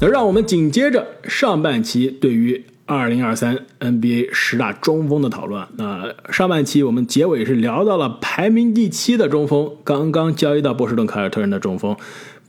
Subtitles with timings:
[0.00, 5.66] 那让我们紧接着上半期对于二零二三 NBA 十大中锋的讨论。
[5.76, 11.96] 那上半期我们结尾是聊到了排名第七的中锋，刚刚交易到波士顿凯尔特人的中锋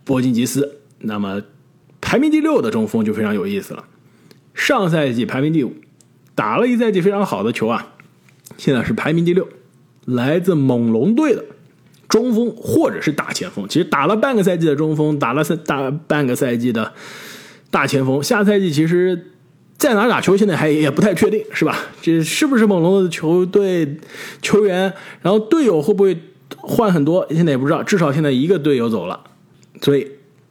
[0.04, 0.78] 波金吉斯。
[1.00, 1.42] 那么
[2.00, 3.86] 排名第六的中锋就非常有意思了，
[4.54, 5.74] 上赛季排名第五，
[6.36, 7.94] 打了一赛季非常好的球啊，
[8.58, 9.48] 现在是排名第六，
[10.06, 11.44] 来自猛龙队的。
[12.08, 16.94] 中锋或者是大前锋，其实打了半个赛季的中锋，打了赛大半个赛季的。
[17.72, 19.32] 大前锋，下赛季其实
[19.78, 21.78] 在哪打球，现在还也不太确定，是吧？
[22.02, 23.98] 这是不是猛龙的球队
[24.42, 24.94] 球员？
[25.22, 26.18] 然后队友会不会
[26.58, 27.26] 换很多？
[27.30, 27.84] 现在也不知道。
[27.84, 29.20] 至少现在一个队友走了，
[29.82, 30.08] 所以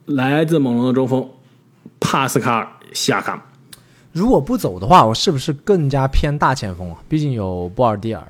[0.07, 1.29] 来自猛龙的中锋
[2.01, 3.51] 帕斯卡尔西亚卡，
[4.12, 6.98] 如果不走的话，我是不是更加偏大前锋啊？
[7.09, 8.27] 毕竟有波尔蒂尔，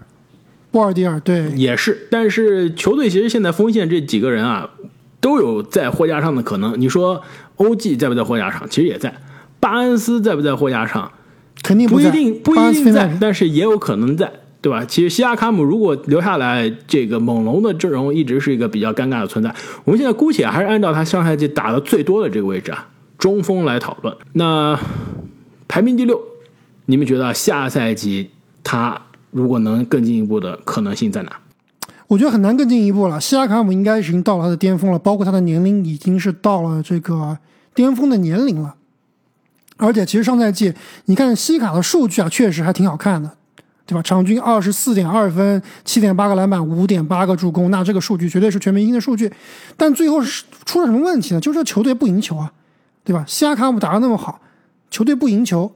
[0.71, 2.09] 波尔蒂尔对，也是。
[2.11, 4.69] 但是球队其实现在锋线这几个人啊，
[5.21, 6.81] 都有在货架上的可能。
[6.81, 7.23] 你说？
[7.57, 8.71] 欧 G 在不在货架上？
[8.71, 9.13] 其实也在。
[9.59, 11.11] 巴恩斯在不在货架上？
[11.61, 14.85] 肯定不一定，不一定在，但是也有可能在，对吧？
[14.85, 19.53] 其实西亚卡姆如果留下来，这个猛龙的阵容一直是一个比较尴尬的存在。
[19.85, 22.87] 我们现在姑且还是按照他上赛季打的最多的这个位置啊，
[23.19, 24.17] 中锋来讨论。
[24.35, 24.79] 那
[25.67, 26.23] 排名第六，
[26.87, 28.31] 你们觉得下赛季
[28.63, 29.03] 他
[29.33, 31.33] 如果能更进一步的可能性在哪？
[32.09, 33.21] 我觉得很难更进一步了。
[33.21, 37.39] 西亚卡姆应该已经到了他的巅峰了，包括他的年龄已经是到了这个。
[37.75, 38.75] 巅峰的年龄了，
[39.77, 43.31] 而且其实上赛季你看西卡的数据啊，确实还挺好看的，
[43.87, 44.03] 对吧？
[44.03, 49.33] 场均二十四点二分，七点八个篮板，五点八个助攻，那这个数据绝对是全明星的数据。
[49.77, 51.41] 但最后是出了什么问题呢？
[51.41, 52.53] 就是球队不赢球啊，
[53.05, 53.25] 对吧？
[53.29, 54.41] 西亚卡姆打的那么好，
[54.91, 55.73] 球队不赢球，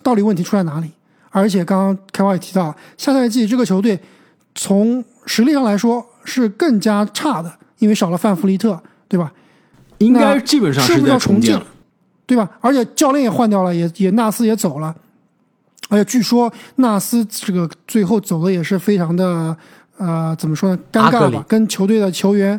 [0.00, 0.92] 到底问题出在哪里？
[1.30, 3.98] 而且刚刚开话也提到，下赛季这个球队
[4.54, 9.32] 从实力上来说是更加差的，因为少了范弗利特，对吧？
[9.98, 11.60] 应该基本上是在重建，
[12.26, 12.48] 对吧？
[12.60, 14.94] 而且教练也换掉了，也也纳斯也走了，
[15.88, 19.54] 而且据说纳斯这个最后走的也是非常的
[19.98, 20.78] 呃，怎么说呢？
[20.90, 21.44] 尴尬吧？
[21.46, 22.58] 跟球队的球员，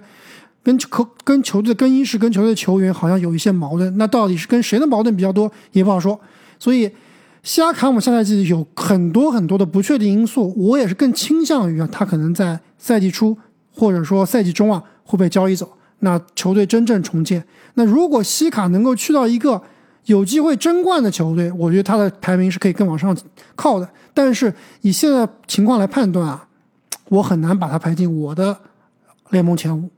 [0.61, 3.97] 跟球跟球队更衣室跟球队的球员好像有一些矛盾。
[3.97, 6.19] 那到底是跟谁的矛盾比较多，也不好说。
[6.59, 6.91] 所以，
[7.43, 10.53] 西亚卡姆下赛季有很多很多的不确定因素。
[10.55, 13.37] 我也是更倾向于啊，他可能在赛季初
[13.73, 15.71] 或者说赛季中啊会被交易走。
[15.99, 17.43] 那球队真正重建，
[17.75, 19.61] 那如果西卡能够去到一个
[20.05, 23.15] 有机会争冠的球队，我觉得他的排名是可以更往上
[23.55, 23.87] 靠的。
[24.13, 26.47] 但是以现在情况来判断啊，
[27.09, 28.57] 我很难把他排进我的
[29.29, 29.89] 联盟前五，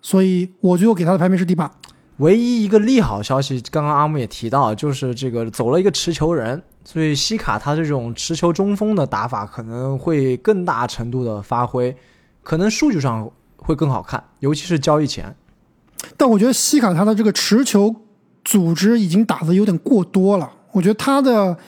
[0.00, 1.70] 所以我最后给他的排名是第八。
[2.18, 11.96] 唯一一个利好消息，刚刚阿木也提到，就是这个走了一个持球人，所以西卡他这种持球中锋的打法可能会更大程度的发挥，
[12.42, 13.28] 可能数据上。
[13.60, 15.36] 会更好看，尤其是交易前。
[16.16, 17.94] 但我觉得西卡他的这个持球
[18.42, 20.50] 组织已经打的有点过多了。
[20.72, 21.58] 我觉得他的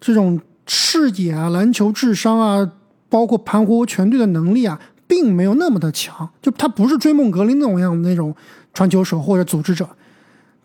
[0.00, 2.72] 这种视野啊、篮球智商啊，
[3.08, 6.28] 包括盘活全队的能力啊，并没有那么的强。
[6.42, 8.34] 就他不是追梦格林那种样的那种
[8.76, 9.88] 传球手或者组织者。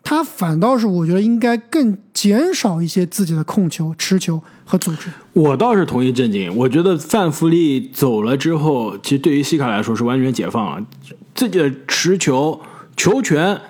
[0.03, 5.09] 他反倒是我觉得应该更减少一些自己的控球、持球和组织。
[5.31, 10.85] 我倒是同意正经，我觉得范弗利走了之后，其实对于西卡来说是完全解放了，
[11.35, 12.59] 自己的持球、
[12.97, 13.61] 球权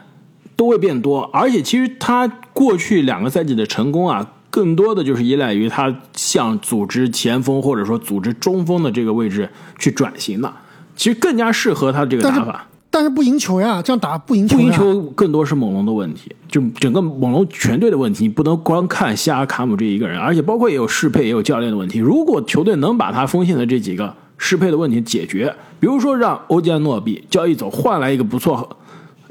[0.55, 1.21] 都会变多。
[1.33, 10.51] 而且其实他过去两个赛季的成功啊，更多的就是依赖于他向组织前锋或者说组织中锋的这个位置去转型的，
[10.95, 12.67] 其实更加适合他这个打法。
[12.93, 14.57] 但是不赢球呀，这样打不赢球。
[14.57, 21.99] 不赢球更多是猛龙的问题，就整个猛龙全队的问题，你不能光看西亚卡姆这一个人，而且包括也有适配，也有教练的问题。
[21.99, 28.77] 如果球队能把他锋线的这几个适配的问题解决，比如说让欧加诺比交易走，换来一个不错、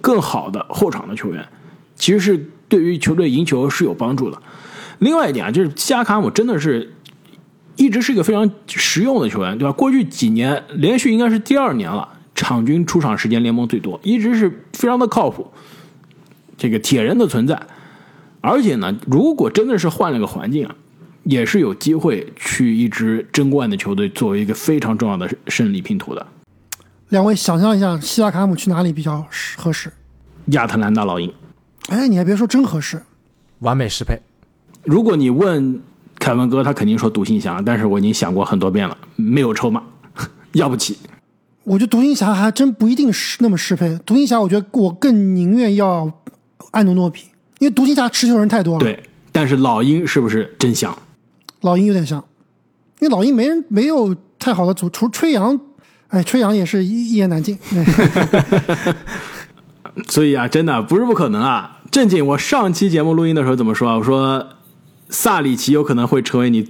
[0.01, 1.47] 更好的后场的球员，
[1.95, 4.39] 其实是对于球队赢球是有帮助的。
[5.01, 6.95] 另外一点啊，就是西亚卡姆真的是
[7.77, 9.73] 一直是一个非常实用的球员，对吧？
[9.73, 12.09] 过去几年连续应该是第二年了。
[12.41, 15.47] 场均出场时间联盟最多，一直是非常的靠谱，
[16.57, 17.61] 这个铁人的存在。
[18.41, 20.75] 而且呢，如果真的是换了个环境啊，
[21.25, 26.27] 也是有机会去一支争冠的球队作为一个非常重要的胜利拼图的。
[27.11, 29.27] 两位想象一下，西亚卡姆去哪里比较
[29.57, 29.93] 合适？
[30.47, 31.33] 亚特兰大老鹰。
[31.89, 33.03] 哎，你还别说，真合适，
[33.59, 34.19] 完美适配。
[34.85, 35.81] 如果你问
[36.19, 39.83] 凯文哥，他肯定说独行侠，但是我已经想过很多遍了，没有筹码，
[40.53, 40.97] 要不起。
[41.71, 43.97] 我觉得独行侠还真不一定是那么适配。
[44.05, 46.13] 独行侠，我觉得我更宁愿要
[46.73, 47.21] 安东诺比，
[47.61, 48.81] 因为独行侠持球人太多了。
[48.81, 49.01] 对，
[49.31, 50.99] 但是老鹰是不是真香？
[51.61, 52.19] 老鹰有点像，
[52.99, 55.61] 因为老鹰没人没有太好的组，除吹杨，
[56.09, 57.57] 哎，吹杨也是一一言难尽。
[60.09, 61.83] 所以啊，真的不是不可能啊。
[61.93, 63.97] 正经，我上期节目录音的时候怎么说啊？
[63.97, 64.45] 我说
[65.09, 66.69] 萨里奇有可能会成为你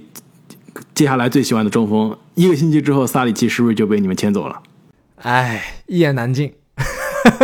[0.93, 2.15] 接下来最喜欢的中锋。
[2.35, 4.61] 一个星期之后，萨里奇是不是就被你们签走了？
[5.23, 6.53] 哎，一言难尽。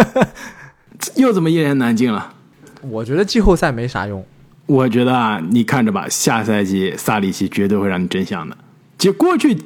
[1.15, 2.33] 又怎么一言难尽了？
[2.81, 4.25] 我觉得季后赛没啥用。
[4.65, 8.57] 我觉得啊，你看着吧，下赛季萨里奇绝对会让你真香的。
[8.97, 9.57] 就过去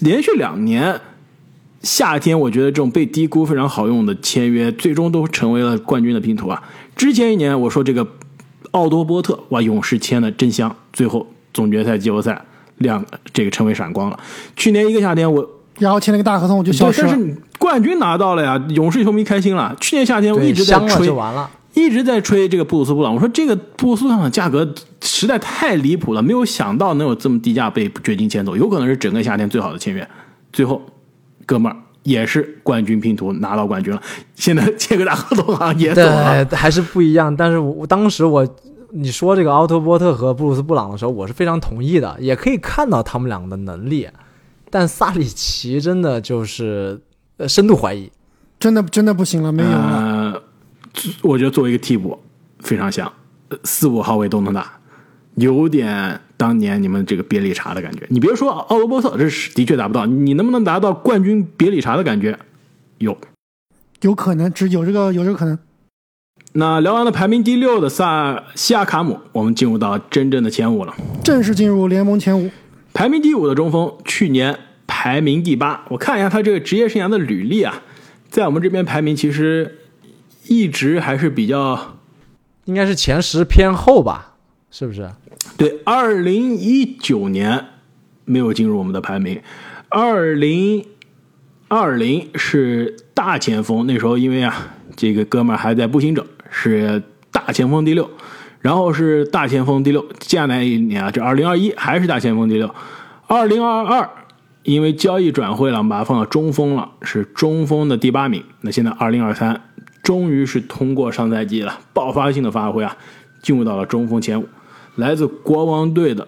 [0.00, 1.00] 连续两年
[1.82, 6.62] 夏天，我觉得这种被低估非常好用的签约，最终都成为了冠军的拼图啊。
[6.94, 8.06] 之前一年我说这个
[8.70, 12.44] 奥多波特哇，勇士签的真香，最后总决赛、季后赛
[12.78, 14.18] 两这个成为闪光了。
[14.54, 19.74] 去年一个夏天我然后签了个大合同就消失了，但是你冠军拿到了呀，勇士球迷开心了。
[19.80, 21.48] 去年夏天我一直在吹，就完了。
[21.74, 24.66] 一直在吹这个布鲁斯布朗，我说这个布鲁斯布朗的价格
[25.02, 30.08] 实在太离谱了，没有想到能有这么低价被掘金签走，有可能是整个夏天最好的签约。
[30.50, 30.80] 最后，
[31.44, 34.00] 哥们儿也是冠军拼图拿到冠军了，
[34.34, 37.36] 现在签个大合同好像也走了，还是不一样。
[37.36, 38.48] 但是我当时我
[38.92, 44.08] 你说这个奥托波特和布鲁斯布朗的时候，我是非常同意的，也可以看到他们两个的能力。
[44.78, 47.00] 但萨里奇真的就是
[47.38, 48.12] 呃深度怀疑，
[48.60, 50.42] 真的真的不行了，没有了。
[51.22, 52.18] 我觉得作为一个替补，
[52.58, 53.10] 非常像
[53.64, 54.78] 四五号位都能打，
[55.36, 58.06] 有点当年你们这个别理查的感觉。
[58.10, 62.38] 你别说奥罗波特，这是的确达不到，你能不能达到冠军别理查的感觉？
[62.98, 63.16] 有，
[64.02, 65.58] 有可能，只有这个有这个可能。
[66.52, 70.94] 那聊完了排名第六的萨西亚卡姆，我们进入到真正的前五了，
[71.24, 72.50] 正式进入联盟前五。
[72.92, 74.58] 排名第五的中锋，去年
[75.06, 75.84] 排名第八。
[75.88, 77.80] 我看一下他这个职业生涯的履历啊，
[78.28, 79.78] 在我们这边排名其实。
[80.48, 81.98] 一直还是比较，
[82.66, 84.36] 应该是前十偏后吧，
[84.70, 85.10] 是不是？
[85.56, 87.64] 对，二零一九年
[88.24, 89.40] 没有进入我们的排名，
[89.88, 90.86] 二零
[91.66, 97.02] 二零是大前锋，那时候因为啊，这个哥们儿还在步行者，是
[97.32, 98.08] 大前锋第六，
[98.60, 102.72] 然后是大前锋第六，接下来一年啊，这二零二一还是大前锋第六，
[103.26, 104.08] 二零二二
[104.66, 109.62] 因为交易转会了，我们把它放到中锋了，是中锋的第八名，那现在二零二三。
[110.02, 112.96] 终于是通过上赛季了爆发性的发挥啊，
[113.42, 114.46] 进入到了中锋前五，
[114.96, 116.26] 来自国王队的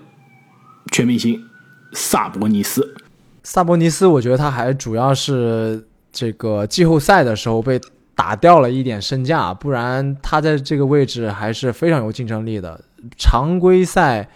[0.90, 1.44] 全明星
[1.92, 2.96] 萨博尼斯。
[3.42, 7.80] 萨博尼斯，我觉得他还主要是这个季后赛的时候被
[8.16, 12.80] 打掉了一点身价，不然他在这个位置还是非常有竞争力的。
[13.16, 14.28] 常规赛，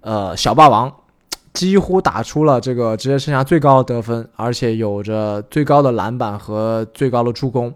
[0.00, 0.92] 呃，小霸王
[1.52, 7.74] 几乎打出了这个职业生涯最高的得分，而且有着最高的篮板和最高的助攻。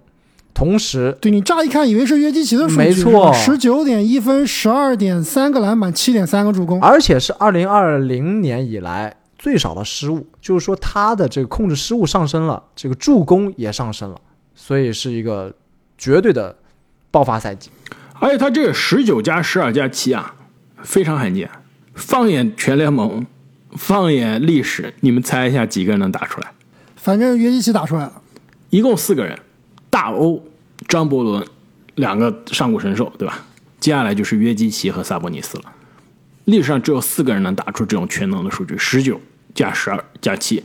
[0.52, 14.20] 同时，对你乍一看以为是约基奇的数据，没错，十九点一分，十二点三个篮板，七点三个助攻，而且是二零二零年以来最少的失误，就是说他的这个控制失误上升了，这个助攻也上升了，
[14.54, 15.52] 所以是一个
[15.98, 16.54] 绝对的
[17.10, 17.70] 爆发赛季。
[18.20, 20.36] 而且他这个十九加十二加七啊，
[20.84, 21.50] 非常罕见。
[21.94, 23.26] 放眼全联盟，
[23.74, 26.50] 放眼历史，你们猜一下几个人能打出来？
[26.96, 28.22] 反正约基奇打出来了，
[28.70, 29.38] 一共四个人。
[29.90, 30.42] 大欧、
[30.88, 31.46] 张伯伦
[31.94, 33.46] 两个上古神兽，对吧？
[33.78, 35.64] 接下来就是约基奇和萨博尼斯了。
[36.46, 39.20] 历史上只有四个人能打出这种全能的数据：十九
[39.54, 40.64] 加十二加七，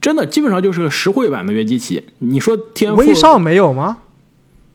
[0.00, 2.04] 真的基本上就是个实惠版的约基奇。
[2.18, 2.98] 你说天赋？
[2.98, 3.98] 威少没有吗？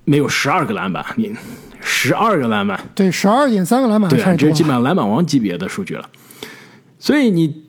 [0.05, 1.35] 没有十二个篮板，你
[1.79, 6.09] 十二个篮板，对，十二点三个篮板，对，这是基本上篮板王级别的数据了。
[6.97, 7.62] 所以你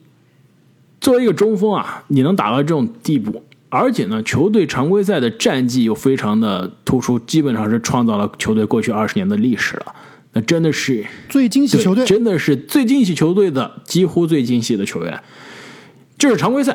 [1.04, 3.42] 作为一个中锋啊，你能打到这种地步？
[3.68, 9.94] 而且呢，球队常规赛的战绩又非常的突出，基本上是创造了球队过去二十年的历史了。
[10.32, 15.20] 那真的是最惊喜球队，真的是最惊喜球队的几乎最惊喜的球员。
[16.16, 16.75] 这是常规赛，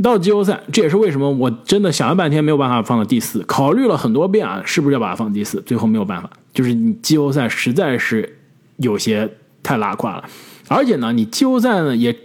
[0.00, 5.60] 到季后赛，这也是为什么我真的想了半天没有办法放到第四，考虑了很多遍啊，是不是要把它放第四？
[5.62, 8.38] 最后没有办法，就是你季后赛实在是
[8.76, 9.28] 有些
[9.64, 10.24] 太拉胯了，
[10.68, 12.16] 而且呢，你季后赛呢也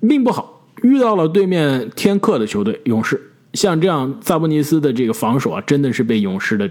[0.00, 3.32] 命不好，遇到了对面天克的球队勇士。
[3.54, 6.70] 像这样，萨博尼斯的这个防守啊，真的是被勇士的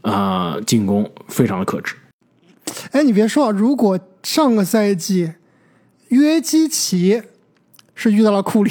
[0.00, 1.94] 啊进攻非常的克制。
[2.92, 5.32] 哎，你别说，如果上个赛季
[6.08, 7.22] 约基奇
[7.94, 8.70] 是遇到了库里，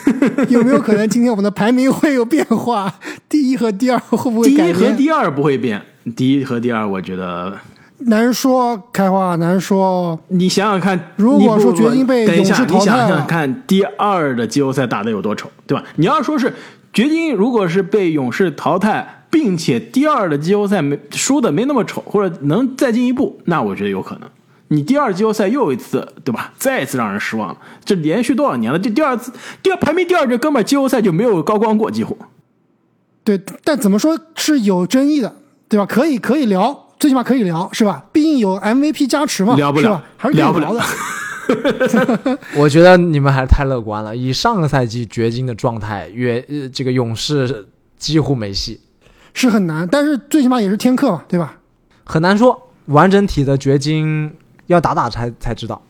[0.50, 3.00] 有没有可能今天我们的排名会有变化？
[3.28, 4.74] 第一和第二会不会改变？
[4.74, 5.82] 第一和第二不会变，
[6.14, 7.58] 第一和第二我觉得。
[8.00, 10.18] 难说，开花难说。
[10.28, 15.84] 你想想看，如果说掘金被勇士淘汰，你想想看，第二的季后赛打的有多丑，对吧？
[15.96, 16.54] 你要说是
[16.92, 24.28] 掘金，如果是被勇士淘汰，并且第二的季后赛没输的没那么丑，或者能再进一步，那我觉得有可能。
[24.68, 26.52] 你第二季后赛又一次，对吧？
[26.56, 27.56] 再一次让人失望了。
[27.84, 28.78] 这连续多少年了？
[28.78, 32.16] 这第二次，第二排名第二这哥们季后赛就没有高光过，几乎。
[33.24, 35.34] 对，但怎么说是有争议的，
[35.68, 35.84] 对吧？
[35.84, 36.87] 可以可以聊。
[36.98, 38.04] 最起码可以聊，是吧？
[38.12, 40.04] 毕竟有 MVP 加持嘛，聊不了是吧？
[40.16, 42.38] 还是聊不了聊的。
[42.56, 44.14] 我觉得你们还是太乐观了。
[44.14, 48.80] 以上个赛季掘金的状态，越呃这个勇士几乎没戏，
[49.32, 51.56] 是很难，但是最起码也是天克嘛，对吧？
[52.04, 54.34] 很难说完整体的掘金
[54.66, 55.80] 要打打才才知道。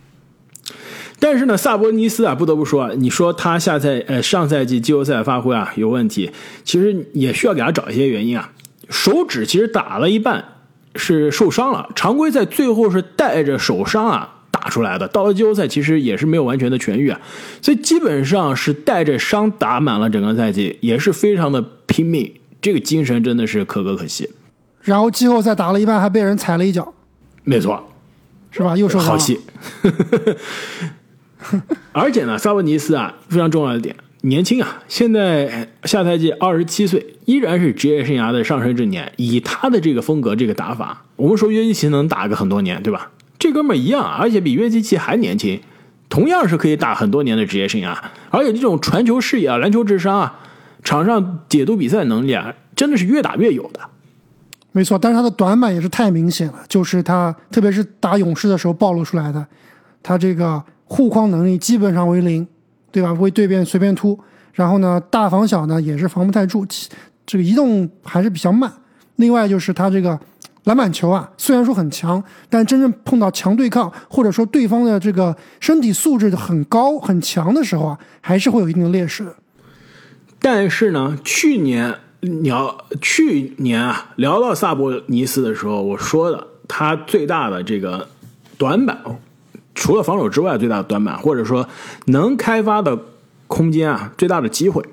[1.18, 6.30] 但是呢，萨博尼斯啊，不得不说啊，你说他下赛呃上赛季季后赛发挥啊有问题，
[6.62, 8.52] 其实也需要给他找一些原因啊。
[8.88, 10.44] 手指其实打了一半
[10.94, 17.20] 是受伤了，常规赛最后是带着手伤啊打出来的，到了季后赛其实也是没有完全的痊愈啊，
[17.62, 24.28] 所以基本上是带着伤打满了整个赛季，也是非常的拼命，这个精神真的是可歌可泣。
[24.82, 26.94] 然后季后赛打了一半还被人踩了一脚，
[27.44, 27.88] 没错，
[28.50, 28.76] 是吧？
[28.76, 29.12] 又受伤了。
[29.12, 29.40] 好气。
[31.92, 39.12] 而且呢，萨博尼斯啊，非常重要的点，年轻啊，现在下赛季二十七岁，依然是职业生涯的上升之年。
[39.16, 43.12] 以他的这个风格、这个打法，我们说约基奇能打个很多年，对吧？
[43.38, 45.60] 这哥们儿一样，而且比约基奇还年轻，
[46.08, 47.96] 同样是可以打很多年的职业生涯。
[48.30, 50.40] 而且这种传球视野啊、篮球智商啊、
[50.82, 53.80] 场上解读比赛能力啊，真的是越打越有的。
[54.72, 59.46] 没错，但是他的短板也是太明显了，就是他特别是打勇士的时候暴露出来的，
[60.02, 62.46] 他这个护框能力基本上为零，
[62.90, 63.12] 对吧？
[63.14, 64.18] 为对面随便突，
[64.52, 66.66] 然后呢，大防小呢也是防不太住，
[67.26, 68.72] 这个移动还是比较慢。
[69.16, 70.18] 另外就是他这个
[70.64, 79.34] 篮板球啊，虽然说很强，但真正碰到强对抗，或者说对方的这个身体素质很高很强的时候啊，还是会有一定的劣势的。
[80.40, 88.08] 但是呢，去年聊去年啊聊到萨博尼斯的时候，我说的他最大的这个
[88.56, 88.98] 短板，
[89.78, 91.66] 除了防守之外最大的短板，或者说
[92.06, 92.98] 能开发的
[93.46, 94.84] 空间啊，最大的机会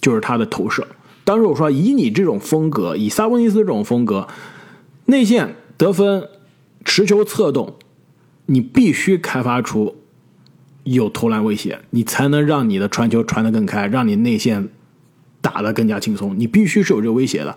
[0.00, 0.86] 就是他的投射。
[1.24, 4.28] 当时我说，以你这种风格，以萨博尼斯这种风格，
[5.06, 6.28] 内线得分、
[6.84, 7.76] 持球策动，
[8.46, 9.96] 你必须开发出
[10.84, 14.68] 有投篮威胁，你才能让你的传球传得更开，让你内线
[15.40, 16.38] 打得更加轻松。
[16.38, 17.56] 你必须是有这个威胁的。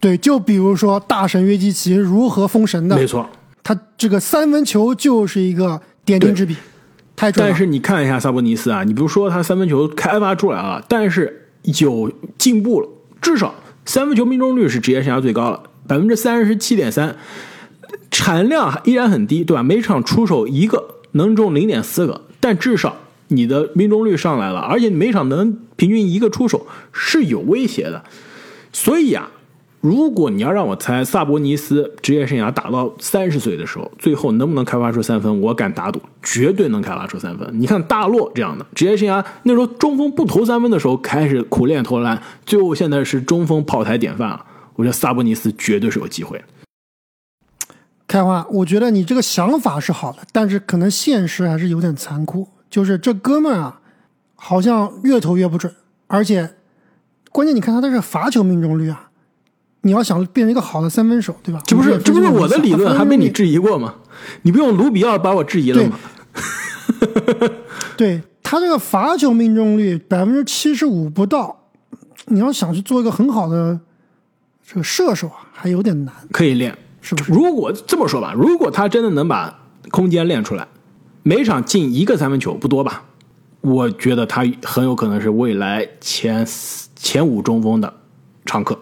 [0.00, 3.28] 对，就比如说大神约基奇如何封神的，没错，
[3.62, 6.56] 他这个三分球就是一个点睛之笔，
[7.14, 7.50] 太准了。
[7.50, 11.48] 但是你看一下萨博尼斯啊，你比如说他三分球开发出来了，但是
[11.80, 12.88] 有进步了，
[13.20, 17.16] 至少三分球命中率是职业生涯最高了，百分之三十七点三，
[18.10, 19.62] 产量依然很低，对吧？
[19.62, 22.96] 每场出手一个能中零点四个，但至少
[23.28, 28.04] 你的命中率上来了，而且每场能平均一个出手是有威胁的。
[28.72, 29.30] 所以啊，
[29.86, 35.40] 如果你要让我猜，萨博尼斯职业生涯打到三十岁的时候，最后能不能开发出三分？
[35.40, 37.48] 我敢打赌，绝对能开发出三分。
[37.54, 44.44] 你看大洛这样的职业生涯，那时候中锋不投三分的时候，开始苦练投篮，最后现在是中锋炮台典范了。
[44.74, 46.44] 我觉得萨博尼斯绝对是有机会。
[48.08, 52.48] 开花，我觉得你这个想法是好的，但是可能现实还是有点残酷。
[52.68, 53.80] 就是这哥们啊，
[54.34, 55.72] 好像越投越不准，
[56.08, 56.54] 而且
[57.30, 59.05] 关键你看他的这罚球命中率啊，
[59.82, 61.60] 你要想变成一个好的三分手，对吧？
[61.66, 63.30] 这不是这不是我的理论，还被你。
[63.30, 63.94] 质疑过吗？
[64.42, 65.98] 你不用卢比奥把我质疑了吗？
[67.96, 71.64] 对 他这个罚球命中率百分之七十五不到，
[72.26, 73.78] 你要想去做一个很好的
[74.66, 76.76] 这个射手啊，还有点难，可以练。
[77.00, 77.32] 是不是？
[77.32, 79.56] 如果这么说吧，如果他真的能把
[79.90, 80.66] 空间练出来，
[81.22, 83.04] 每场进一个三分球不多吧？
[83.60, 86.44] 我觉得他很有可能是未来前
[86.96, 87.94] 前五中锋的
[88.44, 88.76] 常客。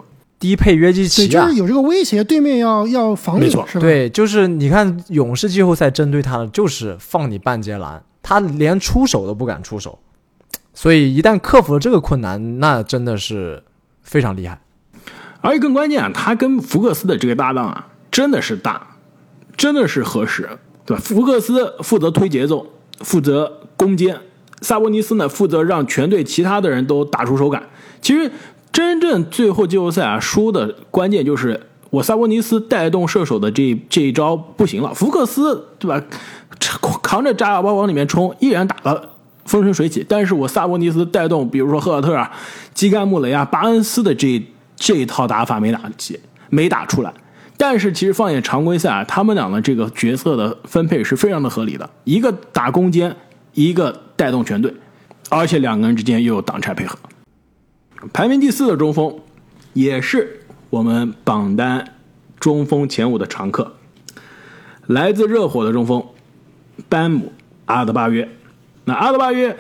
[0.45, 3.65] 低配约基，奇啊就是，有这个威胁，对面要要防你，是吧？
[3.81, 9.99] 对，就是你看勇士季后赛针对他的就是放你半截篮，他连出手都不敢出手，
[10.75, 13.63] 所以一旦克服了这个困难，那真的是
[14.03, 14.61] 非常厉害。
[15.41, 18.99] 而且更关键啊，他跟福克斯的这个搭档啊，真的是大，
[19.57, 20.47] 真的是合适，
[20.85, 21.03] 对吧？
[21.03, 22.67] 福克斯负责推节奏，
[23.01, 24.19] 负责攻坚，
[24.61, 27.63] 萨博尼斯呢负责让全队其他的人都打出手感。
[28.03, 28.31] 其实
[28.75, 36.05] 真正最后季后赛啊输的关键就是我萨博尼斯带动射手的这这一招不行了，福克斯对吧？
[37.01, 39.11] 扛着炸药包往里面冲，依然打了
[39.45, 40.05] 风生水起。
[40.09, 42.29] 但是我萨博尼斯带动，比如说赫尔特啊、
[42.75, 46.19] 基甘穆雷啊、巴恩斯的这这一套打法没打起，
[46.51, 47.15] 没打出来。
[47.57, 53.15] 但是其实放眼常规赛啊，他们俩的这个角色的分配是非常的合理的，一个打攻坚，
[53.53, 54.75] 一个带动全队，
[55.29, 56.99] 而且两个人之间又有挡拆配合。
[58.13, 59.19] 排名第四的中锋，
[59.73, 61.95] 也是我们榜单
[62.39, 63.75] 中锋前五的常客，
[64.87, 66.05] 来自热火的中锋
[66.89, 67.33] 班姆
[67.67, 68.29] 阿德巴约。
[68.85, 69.57] 那阿德巴约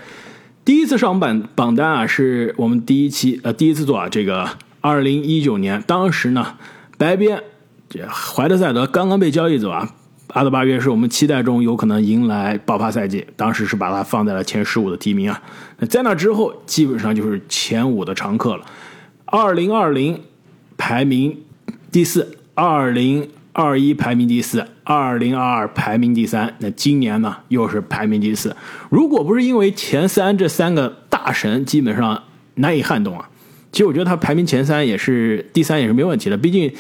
[0.65, 6.59] 第一次上榜榜单啊，是我们第一期呃第一次做啊，这个二零一九年，当时呢
[6.99, 7.43] 白边
[7.89, 9.95] 这怀特塞德刚刚被交易走啊，
[10.29, 15.41] 阿德巴约是我们期待中有可能迎来爆发赛季，当时是把他放在了前十五的提名啊。
[15.79, 18.65] 那在那之后，基本上就是前五的常客了。
[19.27, 20.21] 二零二零
[20.77, 21.37] 排名
[21.93, 26.53] 第四，二零二一排名第四，二零二二排名第三。
[26.59, 28.57] 那今年呢，又是排名第四。
[28.91, 32.21] 如果不是因为前三这三个大神基本上
[32.57, 33.29] 难以撼动啊。
[33.71, 36.73] 其实我觉得他排名前三也是第三也是没问题的，毕竟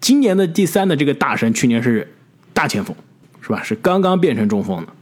[0.00, 2.12] 今年的第三的这个大神去年是
[2.56, 2.96] 大前锋，
[3.42, 3.62] 是吧？
[3.62, 4.92] 是刚刚变成中锋的。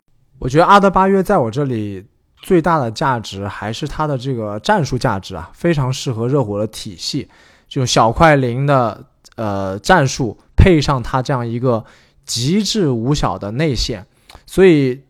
[0.41, 2.05] 我觉得阿德巴约在我这里
[2.43, 7.29] 最大的价值还是他的这个战术价值啊，非常适合热火的体系，
[7.69, 9.07] 就小快灵的
[9.37, 11.85] 呃战术配上他这样一个
[12.27, 14.05] 极致无小的内线，
[14.47, 15.05] 所以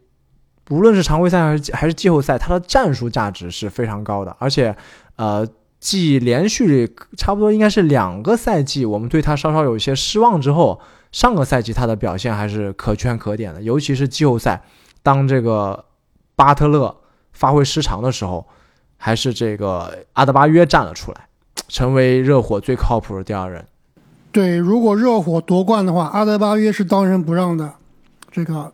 [0.69, 4.77] 无论是常规赛还是还是季后赛，他的战术价值是非常高的，而且
[5.17, 5.49] 呃。
[5.81, 10.81] 继连续差不多应该是两个赛季，我们对他稍稍有一些失望之后，
[11.15, 13.63] 上个赛季他的表现还是可圈可点的。
[13.63, 14.61] 尤其是季后赛，
[15.01, 15.85] 当这个
[16.35, 16.97] 巴特勒
[17.33, 18.45] 发挥失常的时候，
[18.97, 21.29] 还是这个阿德巴约站了出来，
[21.69, 23.65] 成为热火最靠谱的第二人。
[24.33, 27.73] 对，如果热火夺冠的话，阿德巴约是当仁不让的
[28.33, 28.73] 这个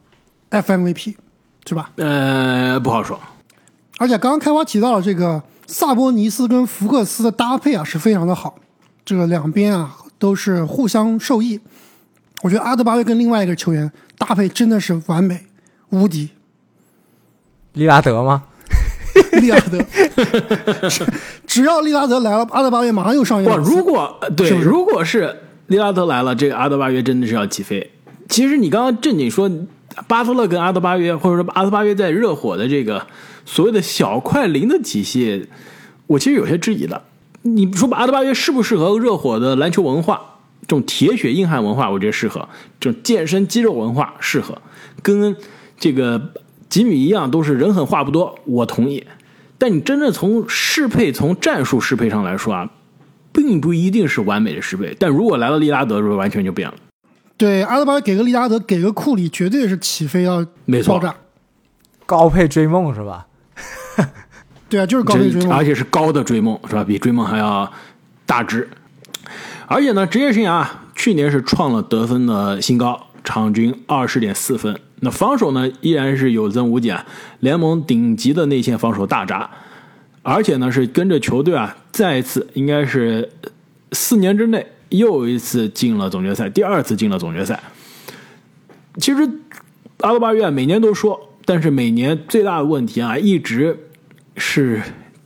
[0.51, 1.17] FMVP，
[1.67, 1.91] 是吧？
[1.97, 3.21] 呃，不好说。
[3.99, 5.43] 而且刚刚开花提到了这个。
[5.67, 8.57] 萨博尼斯跟福克斯的搭配啊是非常的好，
[9.05, 11.61] 这个两边啊都是互相受益。
[12.43, 15.47] 我觉得阿德巴约跟另外一个球员搭配真的是完美
[15.91, 16.31] 无敌。
[17.75, 18.45] 利拉德吗？
[19.41, 19.85] 利拉德，
[21.47, 23.57] 只要利拉德来了，阿德巴约马上又上哇！
[23.57, 27.91] 如果对，如果是利拉德来了，这个阿德巴约真的是要起飞。
[28.29, 29.51] 其实你刚刚正经说
[30.07, 33.07] 巴特勒跟阿德巴约，或者说阿德巴约在热火的这个。
[33.47, 35.49] 所谓的小快灵的体系，
[36.07, 37.03] 我其实有些质疑的。
[37.43, 40.30] 你说阿德巴约适不适合热火的篮球文化？
[40.71, 44.57] 这种铁血硬汉文化，我觉得适合；这种健身肌肉文化适合。
[45.03, 45.35] 跟
[45.77, 46.33] 这个
[46.69, 49.05] 吉米一样，都是人狠话不多，我同意。
[49.59, 52.71] 但你真正从适配、从战术适配上来说啊，
[53.33, 54.95] 并不一定是完美的适配。
[54.97, 56.75] 但如果来了利拉德，就完全就变了。
[57.37, 61.17] 对，阿德巴给个利拉德，给个库里，绝对是起飞要没错爆炸，
[62.07, 63.27] 高配追梦是吧？
[64.69, 66.85] 对啊，就是高配追梦，而且是高的追梦，是吧？
[66.85, 67.69] 比追梦还要
[68.25, 68.69] 大只。
[69.73, 74.77] 而且呢，职业生涯去年是创了得分的新高，场均二十点四分。
[74.99, 77.07] 那防守呢，依然是有增无减，
[77.39, 79.49] 联盟顶级的内线防守大闸。
[80.23, 83.31] 而且呢，是跟着球队啊，再一次应该是
[83.93, 87.63] 四年之内又一次进了总决赛，第二次进了总决赛。
[88.99, 89.23] 其实
[89.99, 91.29] 阿德巴约每年都说。
[91.47, 93.77] 但是每年最大的问题啊，一直
[94.37, 94.83] 是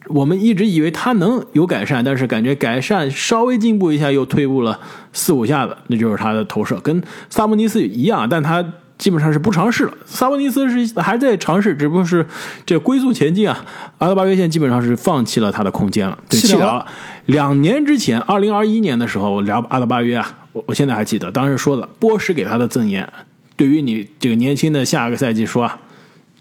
[0.08, 4.78] 我们一直以为他能有改善，但是感觉改善稍微进步一下又退步了
[5.12, 8.64] 四五下子，那就是他的投射跟萨博尼斯一样，但他
[8.98, 9.94] 基本上是不尝试了。
[10.04, 12.26] 萨博尼斯是还在尝试，只不过是
[12.66, 13.64] 这龟速前进啊。
[13.98, 16.86] 阿德巴约现在基本上是放弃了他的空间了，对，弃疗了。
[17.26, 23.10] 两年之前，二零二一年的时候，我聊阿德巴约啊，我我现在还记得，当时说的波什给他的赠言，
[23.56, 25.80] 对于你这个年轻的下个赛季说啊。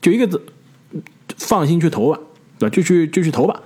[0.02, 0.41] 就一个字，
[1.38, 2.19] 放心去投吧，
[2.69, 3.60] 就去就去投吧。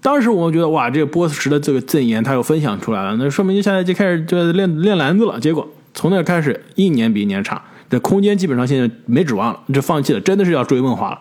[0.00, 5.38] 当时我们觉得哇，这个波什的这个赠言他又分享出来了，那说明现在就开始就练练篮子了。
[5.38, 11.18] 结果从那开始一年比一年差，这空间基本上现在没指望了，就放弃了，真的是要追梦话了。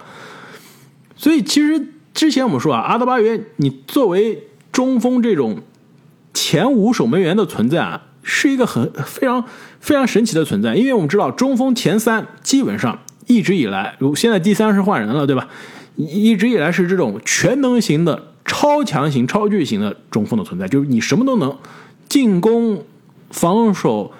[1.15, 5.59] 所以其实之前我们说啊，阿德巴约，你作为中锋这种
[6.33, 9.45] 前五守门员的存在啊，是一个很非常
[9.79, 12.99] 非常神奇的存在，因为我们知道中锋前三基本上。
[13.27, 15.47] 一直以来，如现在第三是换人了，对吧？
[15.95, 21.55] 一直以来是这种全能型的、超强型、超巨型的中锋的存在，就是你什么都能，
[22.07, 22.83] 进攻、
[23.29, 24.11] 防守、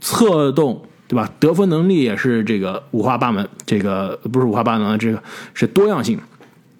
[0.00, 1.30] 策动，对吧？
[1.38, 5.22] 得分能力也是这个五花八门，这个不是五花八门，这个
[5.54, 6.18] 是多样性。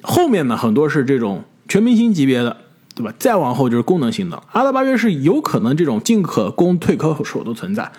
[0.02, 2.56] 后面呢，很多是这种全明星级别的，
[2.94, 3.12] 对吧？
[3.18, 4.40] 再往后就是功能性的。
[4.52, 7.90] 阿德巴约是有可能这种进可攻、退可守的存在。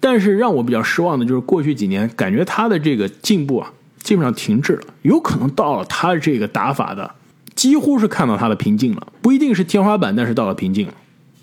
[0.00, 3.72] 但是让我比较失望的就是过去几年，感觉他的这个进步啊，
[4.04, 4.84] 基本上停滞了。
[5.02, 7.12] 有可能到了他这个打法的，
[7.56, 10.86] 几乎是看到他的瓶颈了，不一定是天花板，但是到了瓶颈。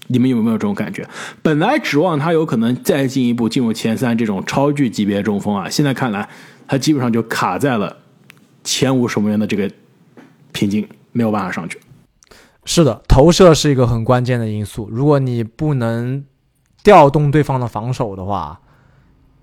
[0.08, 1.06] 你们有没有这种感觉？
[1.42, 6.30] 本来指望他有可能再进一步进入前三这种超巨级别中锋啊，现在看来
[6.68, 7.98] 他基本上就卡在了
[8.64, 9.70] 前五守门员的这个
[10.54, 11.78] 瓶颈，没有办法上去。
[12.64, 14.88] 是的，投射是一个很关键的因素。
[14.90, 16.24] 如果你不能。
[16.84, 18.60] 调动对方的防守的话，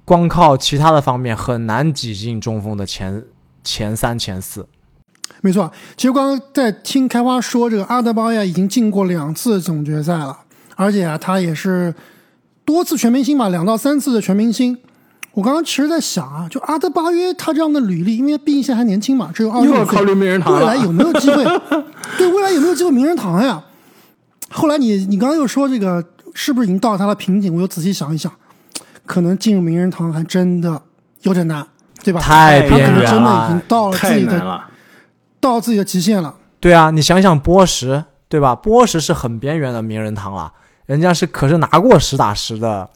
[0.08, 3.22] 光靠其他的方面很难挤进中锋的前
[3.62, 4.66] 前三、前四。
[5.42, 10.34] 没错，其实刚刚在听开花说，这个阿德巴约已经进过两次总决赛了，
[10.76, 11.94] 而且啊，他也是
[12.64, 14.78] 多次全明星吧，两到三次的全明星。
[15.32, 21.44] 我刚刚其实在想啊，就阿德巴约他这样的履历，因为毕竟现在还年轻嘛，只有 二十岁，又要考虑名人堂未来有没有机会？
[22.16, 23.62] 对，未来有没有机会名人堂呀？
[24.50, 27.54] 后来你你刚刚又说这个是不是已经到了他的瓶颈？
[27.54, 28.32] 我又仔细想一想，
[29.08, 30.80] 可能进入名人堂还真的
[31.22, 31.66] 有点难，
[32.04, 32.20] 对吧？
[32.20, 33.62] 太他可能边缘真的已经了。
[33.66, 34.68] 到了自太己的难了。
[35.40, 36.34] 到自己的极限了。
[36.60, 38.54] 对啊，你想想波什，对吧？
[38.54, 40.52] 波什是很边缘的名人堂了，
[40.86, 42.88] 人家是可是拿过实打实的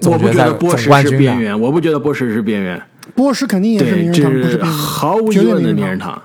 [0.00, 1.18] 我不觉总决赛得波什总冠军的。
[1.18, 2.82] 是边缘，我不觉得波什是边缘，
[3.14, 6.20] 波什肯定也是名对，人堂，不这是是边缘，毫无疑问的名人堂。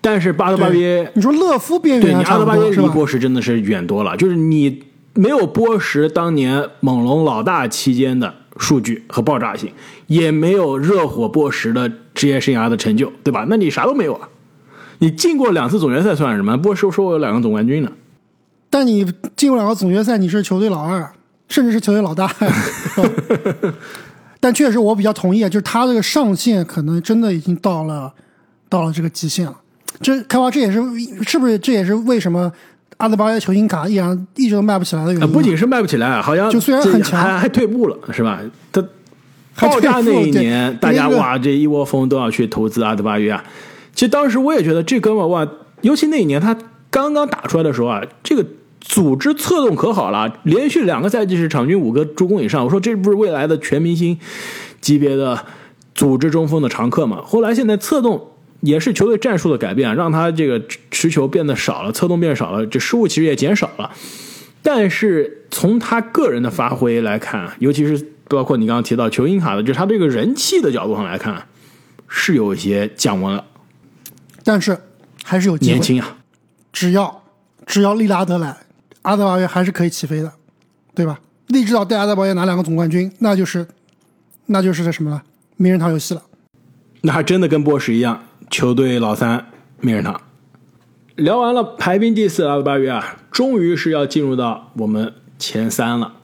[0.00, 2.70] 但是巴德巴约，你说勒夫边缘啊，差你阿德巴约？
[2.70, 9.72] 离波什真的是远多了，就是你没有波什当年猛龙老大期间的数据和爆炸性，
[10.08, 13.46] 也没有热火波什的职业生涯的成就，对吧？
[13.48, 14.28] 那你啥都没有啊。
[14.98, 16.56] 你进过两次总决赛算什么？
[16.58, 17.92] 波什说我有两个总冠军呢。
[18.68, 21.10] 但你进入两个总决赛，你是球队老二，
[21.48, 22.30] 甚至是球队老大。
[24.40, 28.12] 但确实，我比较同意，啊，就是他这个上限可能真的已经到了
[28.68, 29.56] 到了这个极限了。
[30.00, 30.80] 这开花，这也是
[31.26, 32.52] 是不是这也是为什么
[32.98, 35.32] 阿德巴约球星卡依然一直都卖不起来的原啊，因？
[35.32, 38.40] 不仅是卖不起来，好像就虽然这很强还还退步了，是吧？
[39.56, 43.42] 他爆炸那一年，大家那个哇，这一窝蜂都要去投资阿德巴约啊。
[43.92, 45.44] 其实当时我也觉得这哥们哇，
[45.80, 46.56] 尤其那一年他
[46.90, 48.44] 刚刚打出来的时候啊，这个
[48.80, 52.64] 组织策动可好了，连续两个赛季是场均五个助攻以上。
[52.64, 54.16] 我说这不是未来的全明星
[54.80, 55.36] 级别的
[55.94, 57.20] 组织中锋的常客嘛？
[57.24, 58.28] 后来现在策动
[58.60, 63.90] 也是球队战术的改变，让他这个持球变得少了，侧动变少了，这失误其实也减少了。
[64.62, 71.46] 但是从他个人的发挥来看，尤其是包括你刚刚提到球星卡的，就是他这个人气的角度上来看，
[72.08, 73.44] 是有一些降温了。
[74.42, 74.76] 但是
[75.24, 76.16] 还是有年轻啊，
[76.72, 77.22] 只要
[77.66, 78.56] 只要利拉德来，
[79.02, 80.32] 阿德巴约还是可以起飞的，
[80.94, 81.20] 对吧？
[81.46, 83.66] 利指导带阿德巴约拿两个总冠军，那就是
[84.46, 85.22] 那就是这什么了？
[85.56, 86.22] 名人堂游戏了。
[87.00, 89.46] 那还真的跟波什一样，球队老三
[89.80, 90.20] 名人堂。
[91.16, 96.14] 聊完了排名第四的阿德巴约啊，终于是要进入到我们前三了。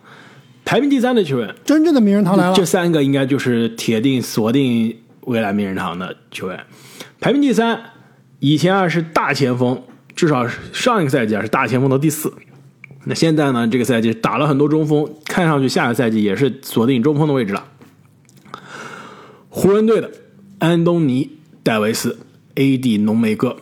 [0.64, 6.64] 排名第三的球员，真正的名人堂来了这，三个应该就是铁定锁定未来名人堂的球员。
[7.20, 7.80] 排名第三，
[8.38, 9.82] 以前啊是大前锋，
[10.14, 12.32] 至少上一个赛季啊是大前锋的第四。
[13.04, 17.64] 那现在呢，这个赛季打了很多中锋，看上去下个赛季也是锁定中锋的位置了。
[19.50, 20.10] 湖人队的
[20.60, 21.26] 安东尼·
[21.64, 22.18] 戴维斯
[22.56, 23.56] ，AD 浓眉哥。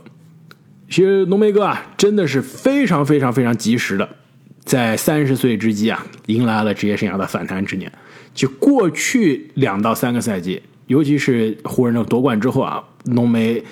[0.90, 4.16] 其实浓眉哥啊，真的是非常非常非常及时的，
[4.64, 7.90] 在三十岁之际啊，迎来了职业生涯的反弹之年。
[8.34, 13.62] 就过去两到三个赛季，尤其是湖人的夺冠之后啊，浓眉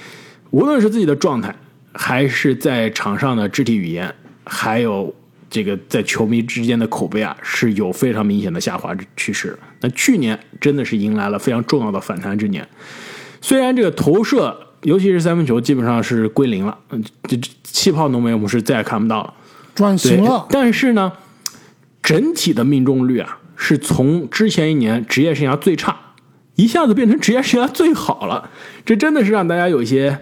[0.51, 1.53] 无论是自己的状态，
[1.93, 4.15] 还是在场上的肢体语言，
[4.45, 5.13] 还有
[5.51, 9.59] 这个在球迷之间的口碑啊，是有非常明显的下滑趋势。
[9.81, 12.65] 那去年真的是迎来了非常重要的反弹之年。
[13.41, 19.35] 虽然这个投射，尤其是三分球，基本上是归零了，嗯，这这气泡浓眉我们是再也看不到了。
[19.75, 21.13] 转对型了，，但是呢，
[22.03, 25.97] 整体的命中率啊，是从之前一年职业生涯最差，
[26.57, 28.51] 一下子变成职业生涯最好了。
[28.85, 30.19] 这真的是让大家有一些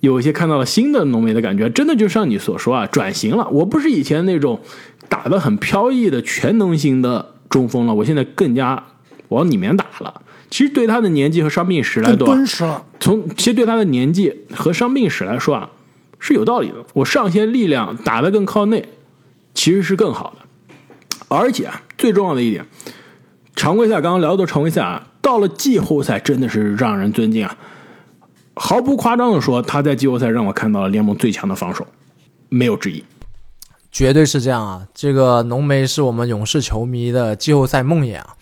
[0.00, 1.68] 有一些看到了新的浓眉的感觉。
[1.70, 3.48] 真的就像你所说啊，转型了。
[3.48, 4.60] 我不是以前那种
[5.08, 8.84] 打得很飘逸的全能型的中锋了，我现在更加
[9.28, 10.22] 往里面打了。
[10.50, 12.84] 其实对他的年纪和伤病史来说啊，敦实了。
[12.98, 15.70] 从其实对他的年纪和伤病史来说啊，
[16.18, 16.74] 是有道理的。
[16.92, 18.88] 我上些力量打得更靠内，
[19.54, 20.46] 其实是更好的。
[21.28, 22.66] 而且啊，最重要的一点，
[23.54, 27.56] 常规赛刚刚聊到常规赛啊，到了季后赛真的是让人尊敬啊！
[28.56, 31.86] 毫不夸张的说，他在季后赛让我看到了联盟最强的防守，
[32.48, 33.04] 没有之一。
[33.92, 34.86] 绝对是这样啊！
[34.92, 38.36] 这个浓眉是我们勇士球迷的季后赛梦魇啊，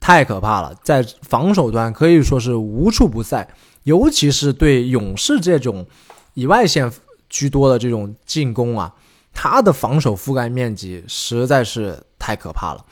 [0.00, 3.48] 太可怕了，在防守端可以说是无处不在，
[3.82, 5.86] 尤其是对勇士这种
[6.34, 6.90] 以外线
[7.28, 8.94] 居多的这种进攻啊，
[9.32, 12.84] 他的防守覆盖面积实在是太可怕了。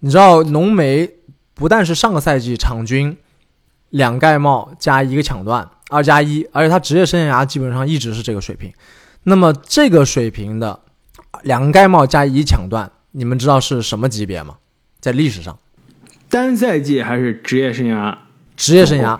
[0.00, 1.10] 你知道浓眉
[1.54, 3.16] 不但是上个赛季场均
[3.90, 8.70] 两盖帽加一个抢断，二加一，而且他职业生涯基本上一直是这个水平。
[9.22, 10.78] 那么这个水平的
[11.42, 14.56] 两盖帽加一抢断，你们知道是什么级别吗？
[15.00, 15.58] 在历史上，
[16.28, 18.16] 单赛季还是职业生涯？
[18.56, 19.18] 职业生涯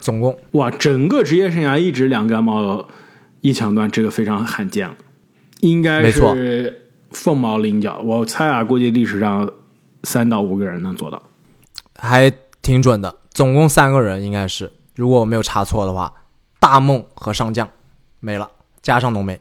[0.00, 2.88] 总共哇，整个职业生涯一直两杆帽
[3.40, 4.94] 一抢断，这个非常罕见了，
[5.60, 8.00] 应该没错是凤毛麟角。
[8.00, 9.48] 我猜啊，估计历史上
[10.02, 11.22] 三到五个人能做到。
[11.96, 16.12] 还挺准的，总共三个人应该是，如果我没有查错的话，
[16.58, 17.68] 大梦和上将
[18.18, 18.50] 没了，
[18.82, 19.40] 加上浓眉。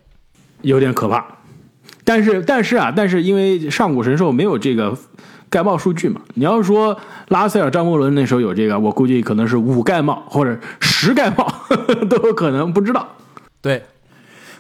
[0.62, 1.25] 有点可怕。
[2.03, 4.95] 但是，但是啊，但是因为上古神兽没有这个
[5.52, 6.20] 盖帽数据嘛。
[6.34, 11.46] 你要说拉塞尔、张伯伦那时候有这个，我估计可能是五盖帽或者十盖帽
[12.10, 13.08] 都有可能，不知道。
[13.62, 13.84] 对，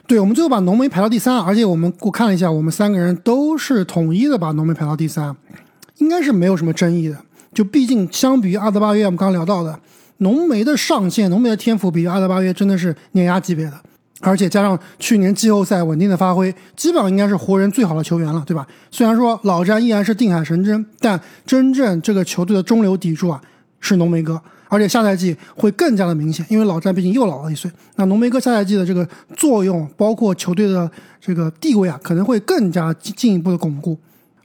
[0.05, 5.35] 对，我们最后把浓眉排到第三，而且我们我看了一下，我们三个人都是统一的把浓眉排到第三，
[5.97, 7.17] 应该是没有什么争议的。
[7.53, 9.79] 就毕竟相比于阿德巴约，我们刚刚聊到的
[10.17, 13.73] 浓眉的上限，浓眉的天赋比阿德巴约真的是碾压级别的。
[14.21, 18.67] 而且加上去年季后赛稳定的发挥，基本上应该是湖人最好的球员了，对吧？
[18.91, 23.41] 虽然说老詹依然是定海神针，但真正这个球队的中流砥柱啊
[23.79, 27.71] 是浓眉哥，而且下赛季会更加的明显，因为老詹毕竟又老了一岁。
[27.95, 33.97] 那浓眉哥下赛季的这个作用，包括球队的这个地位啊，可能会更加进一步的巩固。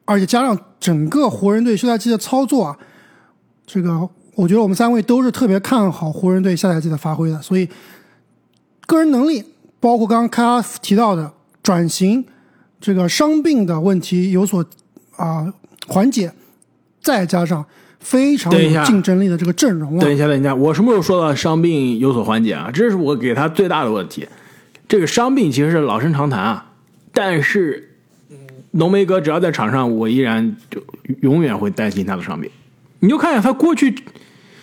[0.07, 2.77] 而且加上整个湖人队休赛季的操作啊，
[3.67, 7.69] 这个我觉得我们三位都是特别看好湖人队下赛季的发挥的，所以
[8.87, 9.45] 个人能力。
[9.79, 12.25] 包括刚刚开阿提到的转型，
[12.81, 14.65] 这个伤病的问题有所
[15.17, 15.53] 啊
[15.87, 16.33] 缓解，
[17.01, 17.65] 再加上
[18.01, 20.01] 非常有竞争力的这个阵容啊。
[20.01, 22.71] 等一下，等一下，我什么时候说到伤病有所缓解啊？
[22.73, 24.27] 这是我给他最大的问题。
[24.89, 26.71] 这个伤病其实是老生常谈啊，
[27.13, 27.97] 但是
[28.73, 30.81] 浓眉哥只要在场上，我依然就
[31.23, 32.51] 永远会担心他的伤病。
[33.01, 33.95] 你就看一下他过去，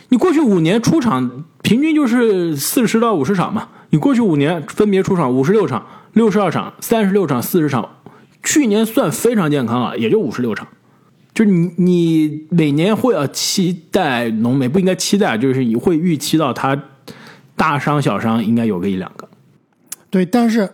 [0.09, 3.69] 你过去五年出场平均就是四十到五十场嘛。
[3.93, 7.87] 你过去五年分别出场五十六场、六十二场、三十六场、四十场，
[8.41, 10.67] 去年算非常健康了，也就五十六场。
[11.31, 16.75] 就你你每年会要期待浓眉，不应该期待，就是你会预期到他
[17.55, 19.29] 大伤小伤应该有个一两个。
[20.09, 20.67] 对，但是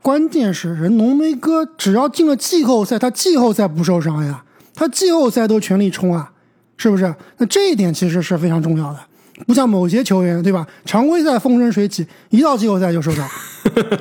[0.00, 4.44] 关键是人浓眉哥只要进了季后赛，他季后赛不受伤呀，
[4.76, 6.30] 他季后赛都全力冲啊，
[6.76, 7.12] 是不是？
[7.38, 9.00] 那这一点其实是非常重要的。
[9.46, 10.66] 不像某些球员，对吧？
[10.84, 13.28] 常规赛风生水起，一到季后赛就受伤，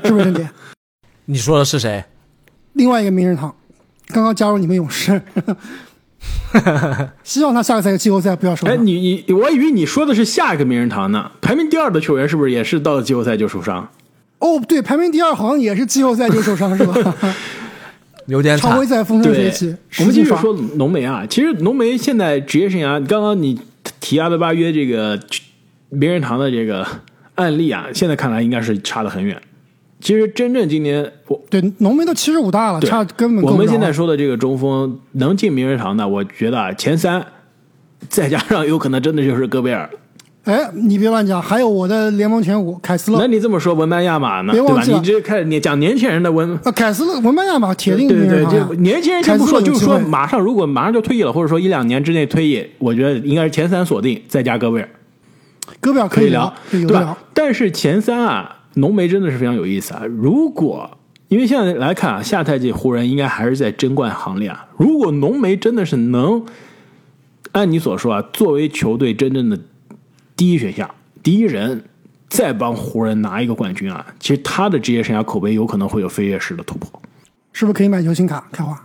[0.04, 0.47] 是不是，兄弟？
[1.25, 2.04] 你说的是谁？
[2.73, 3.54] 另外一个名人堂，
[4.08, 5.21] 刚刚加入你们勇士，
[7.23, 8.75] 希望他下个赛季季后赛不要受伤。
[8.75, 8.93] 哎，你
[9.28, 11.32] 你，我以为你说的是下一个名人堂呢。
[11.41, 13.89] 排名第二的球员是不是也是到了季后赛就受伤？
[14.39, 17.15] 哦，对，排名第二好像也是季后赛就受伤，是吧？
[18.28, 19.75] 有点常规赛风生水起。
[19.99, 23.60] 我们继续说浓眉啊，其实浓眉现在职业生涯，刚刚你。
[23.99, 25.19] 提阿德巴约这个
[25.89, 26.85] 名人堂的这个
[27.35, 29.41] 案例啊，现在看来应该是差得很远。
[30.01, 33.43] 其实真正今年我对浓眉都七十五大了，差根本。
[33.43, 37.25] 我们现在说的这个中锋能进名人堂的，我觉得前三，
[38.07, 39.89] 再加上有可能真的就是戈贝尔。
[40.49, 43.19] 哎，你别乱讲，还有我的联盟前五凯斯勒。
[43.19, 44.51] 那你这么说文班亚马呢？
[44.51, 54.89] 别忘记了，你这开始讲年轻人的文啊，凯斯勒、文班亚马铁定对对对，年轻人先不说，就是说马上如果马上就退役了，或者说一两年之内退役，我觉得应该是前三锁定，再加戈贝尔。
[55.79, 57.17] 戈贝尔可以聊，对吧？
[57.33, 60.03] 但是前三啊，浓眉真的是非常有意思啊。
[60.05, 60.89] 如果
[61.27, 64.65] 因为现在来看啊，下赛季湖人应该还是在争冠行列啊。
[64.77, 66.43] 如果浓眉真的是能
[67.51, 69.57] 按你所说啊，作为球队真正的
[70.39, 70.89] 第一选项。
[71.21, 71.84] 第一人
[72.30, 74.06] 再帮湖人拿一个冠军啊！
[74.21, 76.89] 其实他的职业生涯口碑有可能会有飞跃式的突破，
[77.52, 78.47] 是不是可以买球星卡？
[78.54, 78.82] 开花。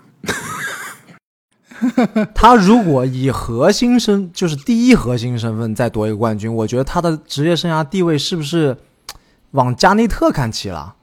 [2.35, 8.77] 他如果以核心身，就是第一核心身份再夺一个冠军，我觉得他的职业生涯地位是不是
[9.53, 10.97] 往加内特看齐了？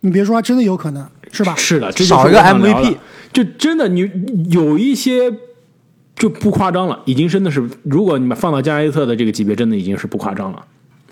[0.00, 1.54] 你别说，还真的有可能，是吧？
[1.56, 2.96] 是的，少一个 MVP，
[3.30, 4.10] 就真的你
[4.48, 5.30] 有一些。
[6.14, 10.64] 就不夸张了，已经真的是，如果你们放到加内特的这个级别，真的已经是不夸张了。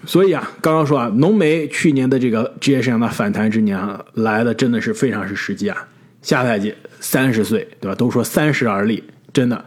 [0.06, 5.76] 所以啊，刚刚说啊，浓眉去年的这个职业生涯的反弹之年啊，来的真的是非常是时机啊。
[6.22, 7.94] 下赛季三十岁，对吧？
[7.94, 9.64] 都说三十而立，真的，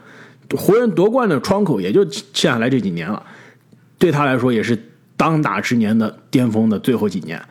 [0.55, 3.21] 湖人夺冠的窗口也就剩下来这几年了，
[3.97, 4.77] 对他来说也是
[5.17, 7.41] 当打之年的巅峰的最后几年，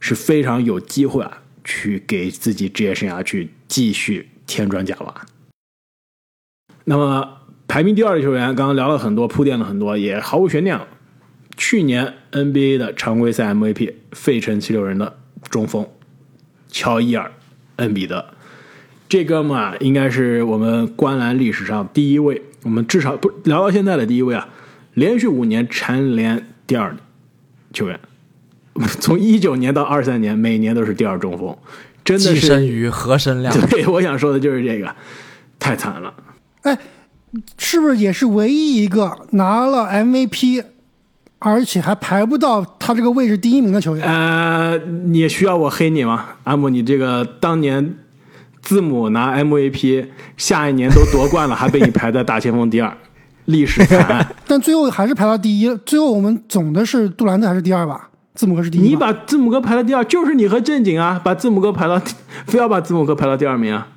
[0.00, 5.14] 是非常有机会啊，去给自己职业生涯去继续添砖加瓦。
[6.84, 10.86] 那么排名第二的球员，刚刚聊了很多，铺垫了很多，也毫无悬念了。
[11.56, 15.16] 去年 NBA 的常规赛 MVP，费城七六人的
[15.50, 15.86] 中锋
[16.68, 17.26] 乔伊尔·
[17.76, 18.24] 恩比德，
[19.08, 24.48] 这哥们啊，应该是我们观澜历史上第一位，我们至少不聊到现在的第一位啊，
[24.94, 26.96] 连续五年蝉联第二的
[27.72, 28.00] 球员，
[29.00, 31.56] 从一九年到二三年，每年都是第二中锋，
[32.02, 33.54] 真的是跻身于何生亮。
[33.68, 34.94] 对，我想说的就是这个，
[35.58, 36.12] 太惨了。
[36.62, 36.78] 哎，
[37.58, 40.64] 是不是也是唯一一个拿了 MVP，
[41.38, 44.06] 而且还排不到他这个位置第一名的球员？
[44.06, 46.24] 呃，你需要我黑你吗？
[46.44, 47.96] 阿姆，你这个当年
[48.60, 52.96] 字母拿 MVP，下一年都夺冠了，还被你排在大前锋第二，
[53.46, 54.34] 历史惨案。
[54.46, 55.74] 但最后还是排到第一。
[55.84, 58.08] 最后我们总的是杜兰特还是第二吧？
[58.34, 58.82] 字母哥是第一。
[58.82, 62.00] 你把字母哥排到第二，就是你和正经啊，把字母哥排到，
[62.46, 63.88] 非要把字母哥排到第二名啊。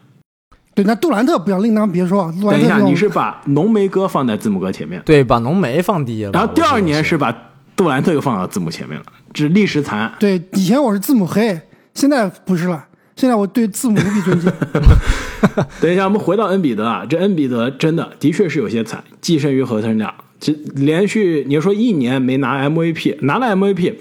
[0.76, 2.32] 对，那杜兰特不要另当别说。
[2.42, 5.02] 等一下，你是把浓眉哥放在字母哥前面？
[5.06, 6.32] 对，把浓眉放第一了。
[6.34, 7.34] 然后第二年是把
[7.78, 10.14] 杜兰特又放到字母前面了，这历史惨。
[10.20, 11.58] 对，以前我是字母黑，
[11.94, 12.86] 现在不是了。
[13.16, 14.52] 现在我对字母无比尊敬。
[15.80, 23.94] 等一下，我们回到恩比德啊，这恩比德真的的确是有些惨，跻身于合成量，这连续你说一年没拿 MVP，拿了 MVP，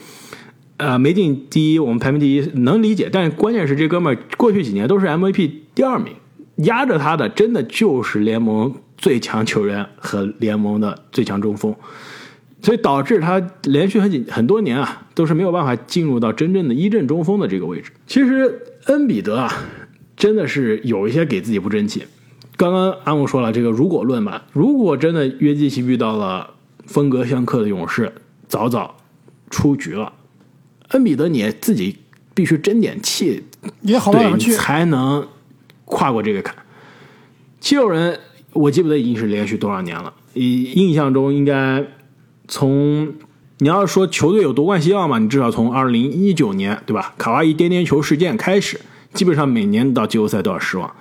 [0.78, 6.12] 呃，没进第一，我们排名第一能理解，但关键是这哥们儿过去几年都是 MVP 第二名。
[6.56, 11.74] 压着他的真的就是联盟最强球员和联盟的最强中锋，
[12.62, 17.90] 所以导致他连续很几很多年啊都是没有办法进入到真正的一阵中锋的这个位置。
[18.06, 19.52] 其实恩比德啊
[20.16, 22.04] 真的是有一些给自己不争气。
[22.56, 26.50] 刚刚安武说了这个如果论吧，如果真的约基奇遇到了
[26.86, 28.12] 风格相克的勇士，
[28.46, 28.96] 早早
[29.50, 30.12] 出局了，
[30.90, 31.96] 恩比德你自己
[32.32, 33.42] 必须争点气，
[33.80, 35.26] 也好不了去才能。
[35.84, 36.54] 跨过这个坎，
[37.60, 38.18] 七六人
[38.52, 40.12] 我记不得已经是连续多少年了。
[40.34, 41.84] 印印象中应该
[42.48, 43.14] 从
[43.58, 47.14] 你要说球队有夺冠希望嘛，你至少从二零一九年对吧？
[47.16, 48.80] 卡哇伊颠颠球事件开始，
[49.12, 50.92] 基本上每年到季后赛都要失望，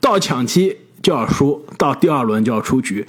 [0.00, 3.06] 到抢七就要输，到第二轮就要出局。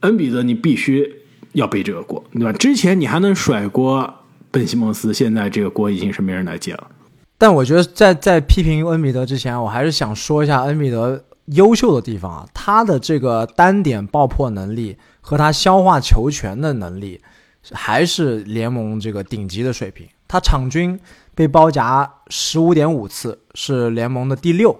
[0.00, 2.52] 恩比德你必须要背这个锅，对吧？
[2.52, 4.14] 之前你还能甩锅
[4.50, 6.88] 本西蒙斯，现在这个锅已经是没人来接了。
[7.40, 12.48] 但我觉得，在在批评恩比德之前，我还是想说一下恩比德优秀的地方啊。
[12.52, 17.20] 他的这个单点爆破能力和他消化球权的能力，
[17.70, 20.08] 还是联盟这个顶级的水平。
[20.26, 20.98] 他场均
[21.34, 24.76] 被包夹十五点五次，是联盟的第六。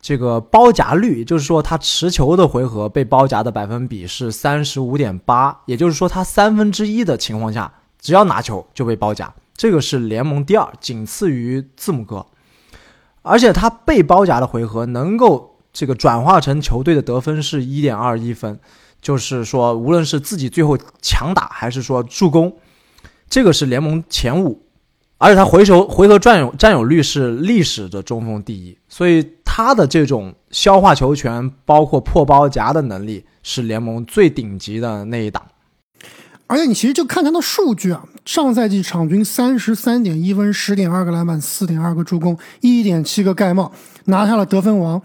[0.00, 9.32] 这个包夹率，就是说他持球的回合被包夹的百分比是三十五点八，也就是说他三分之一的情况下，只要拿球就被包夹。
[9.56, 12.26] 这个是联盟第二，仅次于字母哥，
[13.22, 18.58] 而且他被包夹的回合能够这个转化成球队的得分是一点二一分，
[19.00, 22.56] 就是说无论是自己最后强打还是说助攻，
[23.28, 24.62] 这个是联盟前五，
[25.18, 35.46] 而且他回球回合占有占有率是历史的中锋第一，所以他的这种消化球权包括破包夹的能力是联盟最顶级的那一档。
[36.48, 43.72] 而且你其实就看他的数据啊，上赛季场均三十三点一分、十点二个篮板、四点二个助攻、一点七个盖帽，
[44.04, 45.00] 拿下了得分王。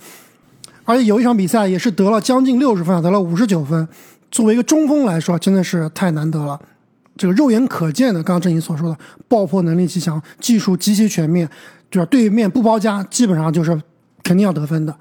[0.85, 3.87] 而且有一场比赛也是得了将近六十分，得了五十九分。
[4.29, 6.59] 作为一个中锋来说，真的是太难得了。
[7.17, 11.49] 这个肉眼可见的，刚刚正你所说的爆破能力极强，技术极其全面，
[11.89, 13.71] 就是对面不包夹，基本上就是
[14.23, 14.95] 肯定要得分的。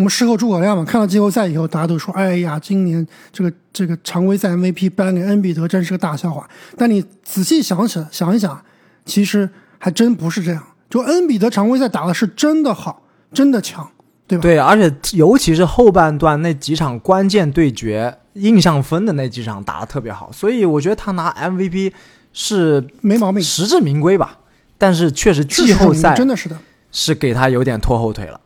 [0.00, 8.64] 我们事后诸葛亮嘛，看到季后赛以后，大家都说：“哎呀，今年这个这个常规赛 MVP 颁给恩比德，真是个大笑话。”但你仔细想起想一想，
[9.04, 10.62] 其实还真不是这样。
[10.88, 13.02] 就恩比德常规赛打的是真的好，
[13.34, 13.86] 真的强，
[14.26, 14.42] 对吧？
[14.42, 21.92] 对，而且尤其是后半段那几场关键对决、印象分的那几场打的特别好，所以我觉得他拿 MVP
[22.32, 24.38] 是没毛病，实至名归吧。
[24.78, 26.56] 但是确实季后赛真的是的，
[26.90, 28.40] 是给他有点拖后腿了。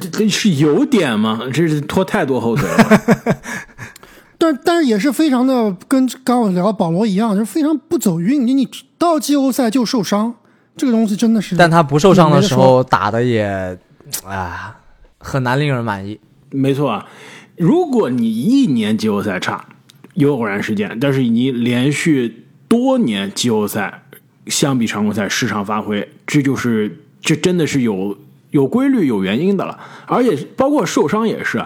[0.00, 1.40] 这这是有点吗？
[1.52, 3.00] 这是拖太多后腿了。
[4.38, 8.46] 但但是也是非常的跟刚我聊保罗一样，就是非常不走运。
[8.46, 8.68] 你你
[8.98, 10.34] 到季后赛就受伤，
[10.76, 11.56] 这个东西真的是。
[11.56, 13.78] 但他不受伤的时候打的也
[14.24, 14.76] 啊
[15.18, 16.20] 很难令人满意。
[16.50, 17.06] 没错啊，
[17.56, 19.64] 如果你一年季后赛差
[20.12, 24.02] 有偶然事件，但是你连续多年季后赛
[24.48, 28.18] 相比常规赛失常发挥，这就是这真的是有。
[28.50, 31.64] 有规律、有原因的了，而且包括受伤也是。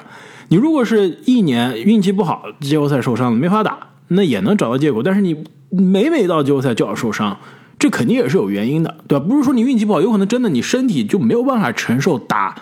[0.49, 5.03] 你如果是一年运气不好，季后赛受伤了没法打，那也能找到借口。
[5.03, 7.39] 但是你每每到季后赛就要受伤，
[7.79, 9.25] 这肯定也是有原因的，对吧？
[9.25, 12.57] 不是说你运气不好，有可能真的你身体就没有办法承受打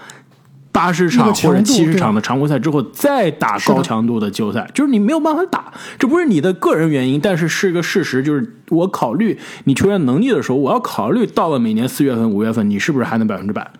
[0.71, 5.73] 八十场或者七十场的常规赛之后再打高强度的季后赛，就是你没有办法打。
[5.99, 13.71] 这不是你的个人原因，但是是一个事实，就是我考虑你球员能力的时候，我要考虑到了每年四月份、五月份，你是不是还能百分之百。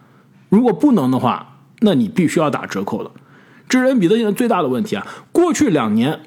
[0.49, 3.11] 如果不能的话，那你必须要打折扣了。
[3.69, 5.07] 这是恩比德现在最大的问题啊！
[5.31, 6.21] 过去两年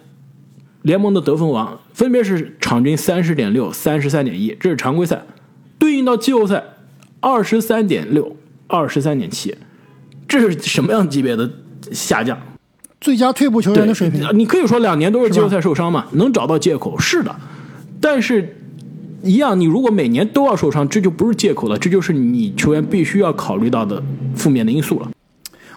[0.84, 5.18] 联盟的得分王分别是场均三十点六、三十三点一，这是常规赛；
[5.80, 6.64] 对应到季后赛
[7.20, 8.36] 二十三点六、
[8.68, 9.58] 二十三点七，
[10.28, 11.50] 这是什么样级别的
[11.92, 12.40] 下降？
[13.00, 14.28] 最佳退步球员的水平。
[14.34, 17.36] 你可以说两年都是季后赛受伤嘛，能找到借口是的，
[18.00, 18.58] 但是。
[19.24, 24.02] 一样，你如果每年都要受伤，这就不是借口了，这就是你球员必须要考虑到的
[24.36, 25.10] 负面的因素了。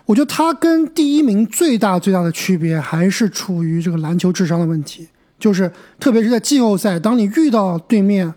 [0.06, 8.34] 我觉得他跟第一名最大最大的区别还是处于这个篮球智商的问题，就是特别是在季后赛，当你遇到对面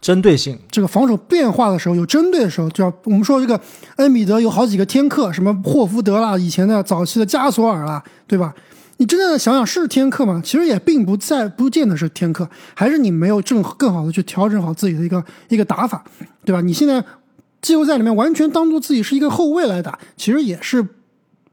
[0.00, 3.60] 针对性，这个防守变化的时候有针对的时候，就要我们说这个
[3.96, 8.54] 恩比德有好几个天克，什么霍福德啦，以前的早期的加索尔啦，对吧？
[8.98, 10.40] 你真正的想想是天克吗？
[10.42, 16.02] 其实也并不在，不见得是天克，还是你没有正更好的去调整好自己的一个一个打法，
[16.44, 16.62] 对吧？
[16.62, 17.04] 你现在
[17.60, 20.86] 季后赛里面完全当做自己是一个后卫来打，其实也是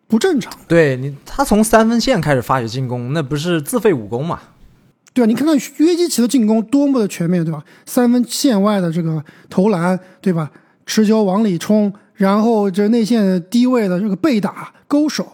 [0.07, 0.53] 不正常。
[0.67, 4.39] 对你，他从三分线开始发起进攻，那不是自废武功嘛？
[5.13, 7.63] 对啊，你看看约基奇的进攻多么的全面，对吧？
[7.85, 10.49] 三分线外的这个投篮，对吧？
[10.85, 15.33] 持球往里冲，然后这内线低位的这个背打、勾手。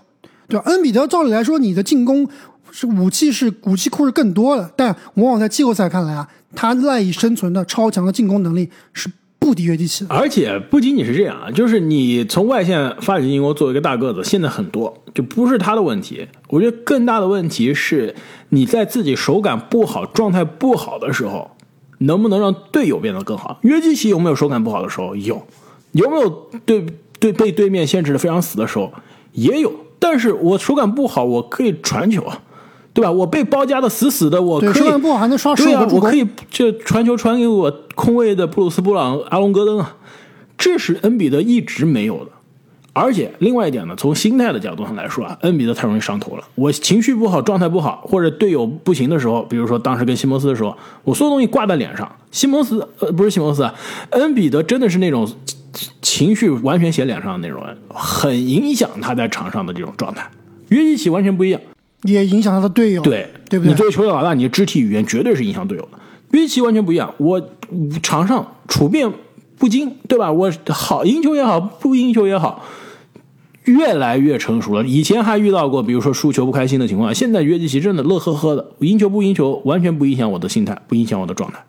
[0.50, 0.64] 对吧？
[0.66, 2.28] 恩比德照理来说，你的进攻
[2.72, 10.14] 是武器是武器库是更多的，但往往在季后赛看来啊，他赖以生存的超强的进攻能力是不敌约基奇的。
[10.14, 16.28] 而且不仅仅是这样啊，就是你从外线发起进攻，作为一个大个子，现在很多就不是他的问题。
[16.50, 18.16] 我觉得更大的问题是
[18.50, 21.52] 你在自己手感不好、状态不好的时候，
[22.00, 23.60] 能不能让队友变得更好？
[23.62, 25.16] 约基奇有没有手感不好的时候？
[25.16, 25.46] 有，
[25.94, 26.30] 有没有
[26.66, 26.86] 对
[27.20, 28.92] 对被对面限制的非常死的时候？
[29.34, 29.74] 也有。
[30.00, 32.42] 但是我手感不好，我可以传球啊，
[32.94, 33.12] 对吧？
[33.12, 39.98] 我被包夹的死死的，我可以手感不好还能刷十个助攻，我可以这传球传给我空位的布鲁斯布朗、阿隆戈登啊，
[40.58, 42.32] 这是恩比德一直没有的。
[42.92, 46.44] 而且另外一点呢，从心态的角度上来说啊，恩比德太容易上头了。
[46.56, 52.10] 我情绪不好、状态不好，或者队友不行的时候，比如说当时跟西蒙斯的时候，我所有东西挂在脸上。
[52.32, 53.74] 西蒙斯呃不是西蒙斯啊，
[54.10, 55.30] 恩比德真的是那种。
[56.02, 60.30] 情绪完全写脸上的那种，很影响他在场上的这种状态。
[60.70, 61.62] 约基奇完全不一样，
[62.04, 63.72] 也影响他的队友，对对不对？
[63.72, 66.00] 你作为球队老大，你的肢体语言绝对是影响队友的。
[66.32, 67.42] 约基奇完全不一样，我
[68.04, 69.12] 场上处变
[69.58, 70.32] 不惊，对吧？
[70.32, 72.64] 我好赢球也好，不赢球也好，
[73.66, 74.86] 越来越成熟了。
[74.86, 81.64] 以前还遇到过，比如说输球不开心的情况，现在约基奇真的乐呵呵的，赢球不赢球完全不影响我的心态，不影响我的状态。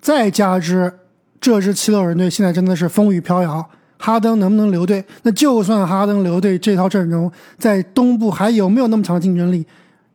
[0.00, 0.92] 再加之。
[1.40, 3.68] 这支七六人队现在真的是风雨飘摇，
[3.98, 5.04] 哈登能不能留队？
[5.22, 9.66] 那就算哈登留队，这套阵容在东部还有没有那么强的竞争力，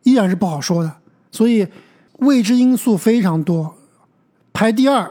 [0.02, 0.92] 依然是不好说的。
[1.30, 1.66] 所以
[2.18, 3.74] 未知因素非常多，
[4.52, 5.10] 排第二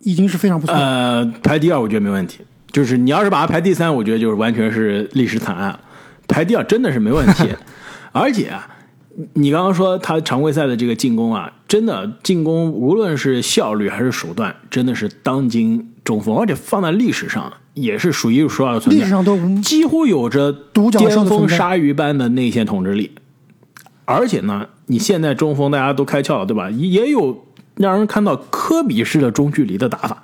[0.00, 0.74] 已经是非常不错。
[0.74, 2.40] 呃，排第二我觉得没问题，
[2.72, 5.78] 就是你要是把它排第三，我觉得就是完全是历史惨案。
[6.26, 7.48] 排第二真的是没问题，
[8.12, 8.52] 而且。
[9.32, 18.98] 你刚刚说他常规赛的这个进攻啊，真的进攻无论是效率还是手段，真的是当今中锋，而且放在历史上也是数一数二的存在。
[18.98, 23.12] 历史上都几乎有着独角巅峰鲨鱼般的内线统治力。
[24.04, 26.70] 而且呢，你现在中锋大家都开窍了，对吧？
[26.70, 27.44] 也有
[27.76, 30.22] 让人看到科比式的中距离的打法，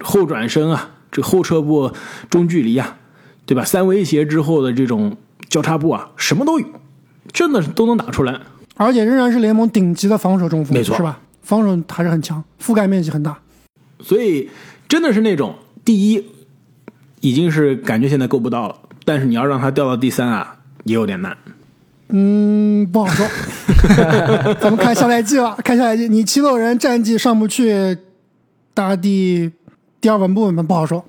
[0.00, 1.90] 后转身啊，这后撤步
[2.28, 2.98] 中距离啊，
[3.46, 3.64] 对吧？
[3.64, 5.16] 三威胁之后的这种
[5.48, 6.66] 交叉步啊，什么都有。
[7.32, 8.40] 真的是都能打出来，
[8.76, 11.20] 而且仍然是联盟顶级的防守中锋，没错，是吧？
[11.42, 13.38] 防守还是很强，覆盖面积很大，
[14.00, 14.50] 所以
[14.88, 15.54] 真的是那种
[15.84, 16.24] 第一，
[17.20, 21.36] 已经是感觉现在够不到了，但是你要让他掉到第三啊，也有点难。
[22.08, 23.26] 嗯，不好说，
[24.60, 27.96] 咱们看下赛季了，看下赛季，你七六人战绩上不去，
[28.74, 29.50] 打第
[30.00, 30.62] 第二稳不稳吧？
[30.62, 31.04] 不好说。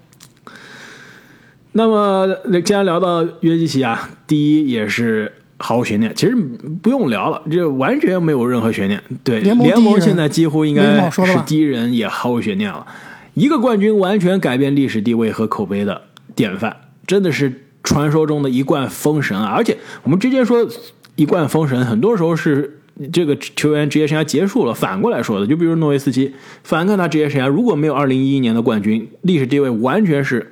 [1.71, 2.27] 那么
[2.63, 5.31] 既然聊到约基奇啊，第一也是。
[5.59, 9.01] 毫无悬念，其实不用聊了，这完全没有任何悬念。
[9.23, 12.85] 对，联盟现在几乎应该是第一人，也毫无悬念了。
[13.33, 16.01] 一个冠军完全改变历史地位和口碑的
[16.35, 19.53] 典范，真的是传说中的一贯封神啊！
[19.55, 20.67] 而且我们之前说
[21.15, 22.79] 一贯封神，很多时候是
[23.13, 25.45] 这个球员职业生涯结束了，反过来说的。
[25.45, 26.33] 就比如诺维斯基，
[26.63, 30.51] 反看他职业生涯，如果没有2011年的冠军，历史地位完全是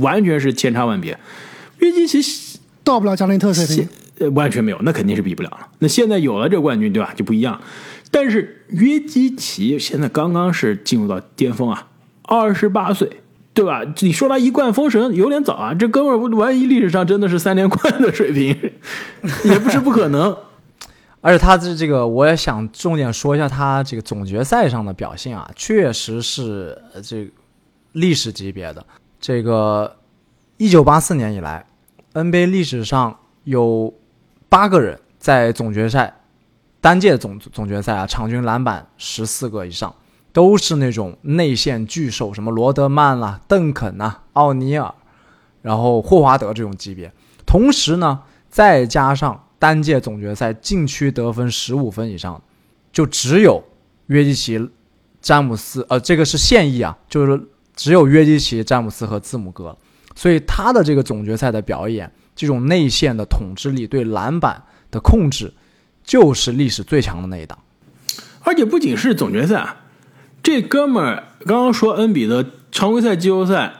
[0.00, 1.18] 完全是千差万别。
[1.78, 3.88] 约基奇到不了加内特水平。
[4.20, 5.68] 呃，完全没有，那肯定是比不了了。
[5.78, 7.12] 那现在有了这冠军，对吧？
[7.14, 7.60] 就不一样。
[8.10, 11.88] 但是约基奇现在刚刚是进入到巅峰啊，
[12.22, 13.20] 二十八岁，
[13.52, 13.82] 对吧？
[14.00, 15.74] 你说他一贯封神有点早啊。
[15.74, 18.56] 这哥们儿万一历史上真的是三连冠的水平，
[19.44, 20.34] 也不是不可能。
[21.20, 27.28] 而且他的这个，我也想重点说一下他这个总决赛上的表现啊，确实是这
[27.92, 28.86] 历史级别的。
[29.20, 29.96] 这个
[30.56, 31.66] 一九八四年以来
[32.14, 33.14] ，NBA 历史上
[33.44, 33.92] 有。
[34.48, 36.20] 八个人在总决赛
[36.80, 39.94] 单届总总决赛啊，场均篮板十四个以上，
[40.32, 44.94] 都是那种内线巨兽，什么罗德曼啦、邓肯呐、奥尼尔，
[45.60, 47.12] 然后霍华德这种级别。
[47.44, 52.40] 同时呢，再加上单届总决赛禁区得分十五分以上，
[52.92, 53.62] 就只有
[54.06, 54.70] 约基奇、
[55.20, 59.76] 詹姆斯，呃，这个是现役啊，就是只有约基奇、詹姆斯和字母哥，
[60.14, 62.10] 所以他的这个总决赛的表演。
[62.38, 64.62] 这种内线的统治力对篮板
[64.92, 65.52] 的控制，
[66.04, 67.58] 就是历史最强的那一档。
[68.44, 69.66] 而且不仅是总决赛，
[70.40, 73.72] 这哥们儿刚刚说恩比德常规赛、季后赛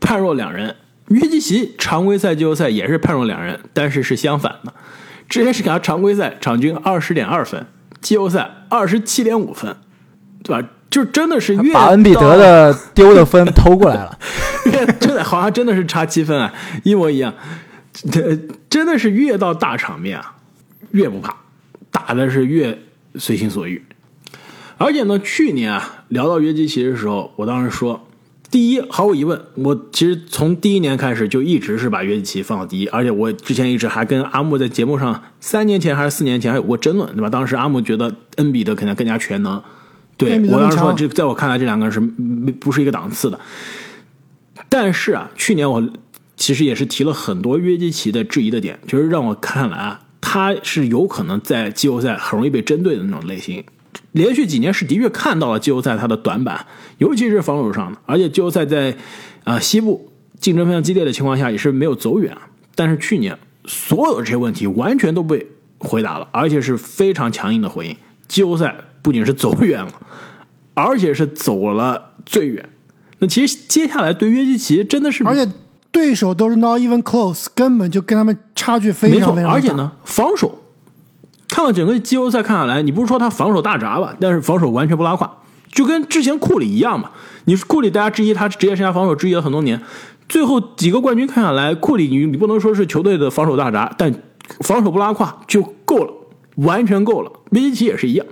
[0.00, 0.74] 判若两人，
[1.10, 4.74] 约基奇常规赛、季后赛也是判若两人，但是是相反的。
[5.28, 7.64] 之前是给他常规赛场均二十点二分，
[8.00, 9.76] 季后赛二十七点五分，
[10.42, 10.68] 对吧？
[10.90, 14.18] 就真的是越把恩比德的丢的分偷过来了，
[14.98, 16.52] 真的好像真的是差七分啊，
[16.84, 17.34] 一模一样。
[18.10, 18.36] 这
[18.68, 20.36] 真的是越到大场面啊，
[20.90, 21.34] 越不怕，
[21.90, 22.78] 打的是越
[23.16, 23.82] 随心所欲。
[24.78, 28.06] 而且呢，去年啊聊到约基奇的时候，我当时说，
[28.50, 37.30] 第一，毫无疑问，我其实从第一年开始就一直是把约基奇放到第一，而且我之前一直还跟阿木在节目上，三年前还是四年前还有过争论，对吧？
[37.30, 39.62] 当时阿木觉得恩比德可能更加全能，
[40.18, 41.98] 对我当时说，这在我看来这两个人是
[42.52, 43.40] 不是一个档次的。
[44.68, 45.82] 但是啊，去年我
[46.36, 53.64] 其实也是提了很多约基奇的质疑的点，就是让我看来啊，他是有可能在季后赛很容易被针对的那种类型。
[54.12, 56.66] 连续几年是的确看到了季后赛他的短板，
[56.98, 58.94] 尤其是防守上的，而且季后赛在
[59.44, 62.36] 啊西部竞争非常激烈的情况下也是没有走远。
[62.74, 65.46] 但是去年所有的这些问题完全都被
[65.78, 67.96] 回答了，而且是非常强硬的回应。
[68.28, 69.92] 季后赛不仅是走远了，
[70.74, 72.68] 而且是走了最远。
[73.18, 75.50] 那其实接下来对约基奇真的是，而且
[75.96, 79.54] 对手都是 not even close，根本就跟他们差距非常非常大。
[79.54, 80.58] 而且呢，防守。
[81.48, 84.14] 看了整个季后赛看下来，你不是说他防守大闸吧？
[84.20, 85.38] 但是防守完全不拉胯，
[85.72, 87.12] 就跟之前库里一样嘛。
[87.46, 89.80] 你库里大家质疑他职业生涯防守质疑了很多年，
[90.28, 94.12] 最后几个冠军看下来，库里你你不能说是球队的防守大闸，但
[94.60, 96.12] 防守不拉胯就够了，
[96.56, 97.32] 完全够了。
[97.48, 98.26] 梅西奇也是一样。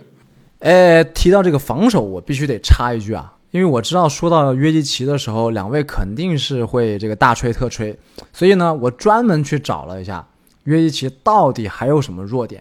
[0.58, 7.96] 哎，提到这个防守，我必须得插一句啊，因为我知道说到约基奇的时候，两位肯定是会这个大吹特吹，
[8.32, 10.26] 所以呢，我专门去找了一下
[10.64, 12.60] 约基奇到底还有什么弱点。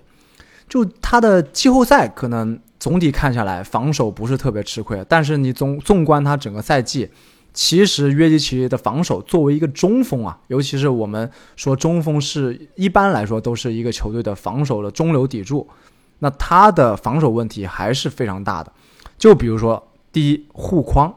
[0.69, 7.09] 就他的季后赛可能总体看下来防守不是特别吃亏，但是你纵纵观他整个赛季，
[7.55, 15.67] 其实约基奇的防守作为一个中锋啊，尤其是我们说中锋是一般来说都是一个球队的防守的中流砥柱，
[16.19, 18.71] 那他的防守问题还是非常大的。
[19.17, 19.83] 就比如说
[20.14, 21.14] 第一护框，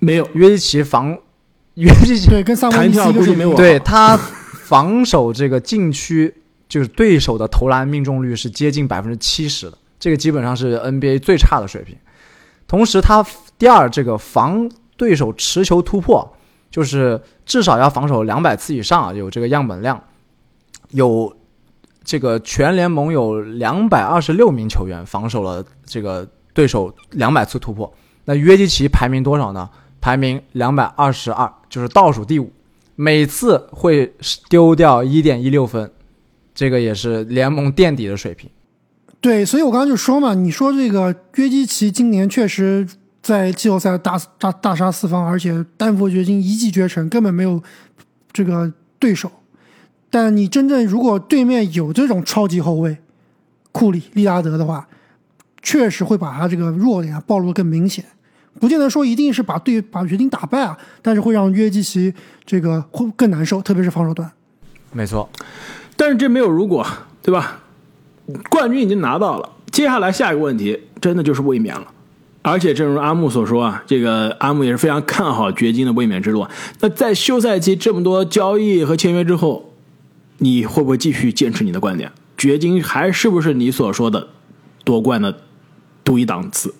[0.00, 1.16] 没有约基奇防
[1.76, 6.42] 约基奇对跟萨博尼斯估计没有，对他防守这个禁区。
[6.68, 11.96] 就是对手的投篮命中率是接近百分之七十的，这个基本上是 NBA 最差的水平。
[12.66, 13.24] 同时，他
[13.56, 16.28] 第二这个防对手持球突破，
[16.68, 20.02] 就是至少要防守两百次以上啊，有这个样本量。
[20.90, 21.32] 有
[22.02, 27.94] 这个全联盟有两百二十六名球员防守了这个对手两百次突破，
[28.26, 29.68] 那约基奇排名多少呢？
[30.00, 32.52] 排名两百二十二，就是倒数第五，
[32.94, 34.14] 每次会
[34.48, 35.90] 丢掉一点一六分。
[36.54, 38.48] 这个也是联盟垫底的水平，
[39.20, 42.88] 对，所以我刚刚就说嘛，你说这个约基奇今年确实
[43.20, 47.62] 在季后赛大大大杀四方，而且丹佛掘金一骑绝尘，根本没有
[48.32, 49.30] 这个对手。
[50.08, 52.96] 但你真正如果对面有这种超级后卫
[53.70, 54.88] 库里、利拉德的话，
[55.60, 58.02] 确实会把他这个弱点暴露更明显。
[58.60, 62.12] 不见得说一定是把对把掘金打败啊，但是会让约基奇
[62.44, 64.30] 这个会更难受，特别是防守端。
[64.92, 65.28] 没错。
[65.96, 66.86] 但是这没有如果，
[67.22, 67.60] 对吧？
[68.50, 71.86] 冠军已经拿到了，接下来下一个问题真的就是卫冕了。
[72.42, 76.46] 而且正如阿木所说啊，这个阿木也是非常看好掘金的卫冕之路。
[76.80, 79.72] 那在休赛期这么多交易和签约之后，
[80.38, 82.12] 你会不会继续坚持你的观点？
[82.36, 84.28] 掘金还是不是你所说的
[84.84, 85.40] 夺冠的
[86.04, 86.74] 独一档次？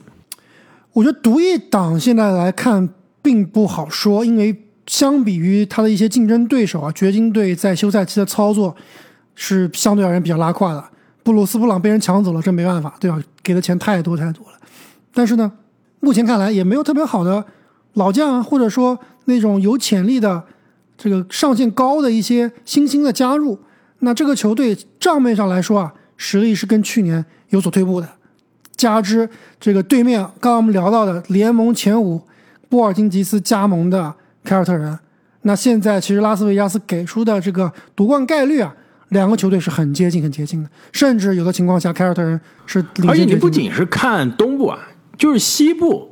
[0.97, 2.89] 我觉得独一档现在来看
[3.21, 8.75] 并不好说，因为相比于他的一些竞争对手啊，掘金队在休赛期的操作。
[9.39, 10.83] 是相对而言比较拉胯的，
[11.23, 13.21] 布鲁斯布朗被人抢走了，这没办法，对吧？
[13.43, 14.55] 给的钱太多太多了。
[15.13, 15.53] 但是呢，
[16.01, 17.45] 目前看来也没有特别好的
[17.93, 20.43] 老将啊，或者说那种有潜力的、
[20.97, 23.59] 这个上限高的一些新兴的加入。
[23.99, 28.09] 那这个球队账面上来说啊，实力是跟去年有所退步的。
[28.77, 32.21] 加之这个对面刚刚我们聊到的联盟前五
[32.69, 34.13] 波尔津吉斯加盟的
[34.45, 34.99] 凯尔特人，
[35.43, 38.75] 那现在其实拉斯维加斯给出的这个夺冠概率啊。
[39.11, 44.81] 两个球队是很接近、很接近的，甚至有的情况下，凯尔特人是领而且你不仅是看东部啊，
[45.17, 46.11] 就是西部，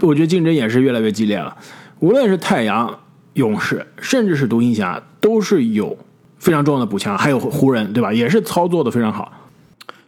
[0.00, 1.54] 我觉得竞争也是越来越激烈了。
[2.00, 2.90] 无论是太阳、
[3.34, 5.94] 勇士，甚至是独行侠，都是有
[6.38, 8.10] 非常重要的补强，还有湖人，对吧？
[8.10, 9.30] 也是操作的非常好。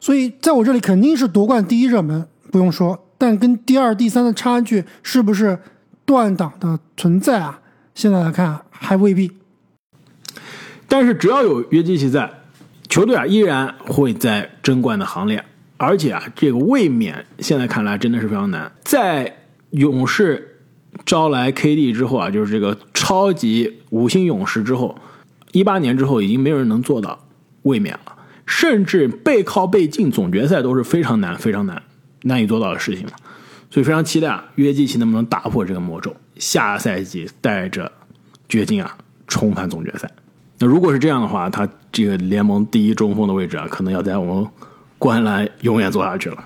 [0.00, 3.06] 所以在我这里肯定是夺冠第一热门，不用说。
[3.18, 5.58] 但跟第二、第三的差距是不是
[6.04, 7.60] 断档的存在啊？
[7.94, 9.30] 现在来看还未必。
[10.86, 12.30] 但是只要有约基奇在，
[12.88, 15.44] 球队啊依然会在争冠的行列。
[15.76, 18.70] 而且啊，这个卫冕现在看来真的是非常难。
[18.82, 19.36] 在
[19.70, 20.62] 勇士
[21.04, 24.96] 招来 KD 之后啊，就是这个超级五星勇士之后，
[25.52, 27.18] 一八年之后已经没有人能做到
[27.62, 28.12] 卫冕了，
[28.48, 31.80] 甚至背靠背进总决赛都是非常难、非常难、
[32.22, 33.12] 难以做到的事情了。
[33.70, 37.92] 所以非常期待啊，约基奇能不能打破这个魔咒，下赛季带着
[38.48, 38.96] 掘金啊
[39.26, 40.10] 重返总决赛。
[40.58, 44.46] 那如果是这样的话，他这个联盟第一中锋的位置啊，可能要在我们
[44.96, 46.42] 观澜永远坐下去了。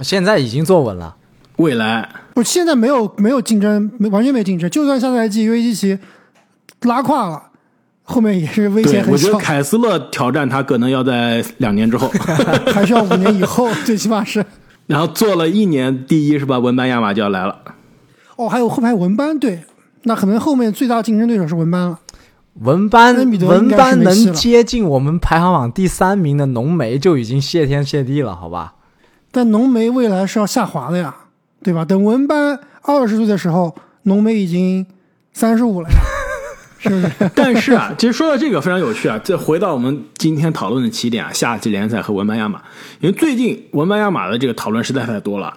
[0.00, 1.16] 现在已经坐稳了，
[1.56, 4.68] 未来不，现在没有没有竞争，没完全没竞争。
[4.68, 5.98] 就算下赛季约基奇
[6.82, 7.49] 拉胯了，
[8.10, 9.12] 后面也是危险很小。
[9.12, 12.08] 我觉得凯斯勒挑战他可能要在两年之后，
[12.74, 14.44] 还需要五年以后， 最起码是。
[14.86, 16.58] 然后做了一年第一是吧？
[16.58, 17.56] 文班亚马就要来了。
[18.36, 19.62] 哦，还有后排文班，对，
[20.02, 22.00] 那可能后面最大竞争对手是文班了。
[22.54, 28.74] 文班文班能接近我们排行榜第三名的浓眉就已经谢天谢地了，好吧？
[29.30, 31.14] 但浓眉未来是要下滑的呀，
[31.62, 31.84] 对吧？
[31.84, 34.84] 等文班二十岁的时候，浓眉已经
[35.32, 35.94] 三十五了呀，
[36.80, 37.10] 是？
[37.34, 42.62] 但是啊，其实说到这个非常有趣啊，再回到我们今天讨论的起点啊，夏季联赛和文班亚马，
[43.00, 45.52] 因为最近文班亚马的这个讨论实在太多了。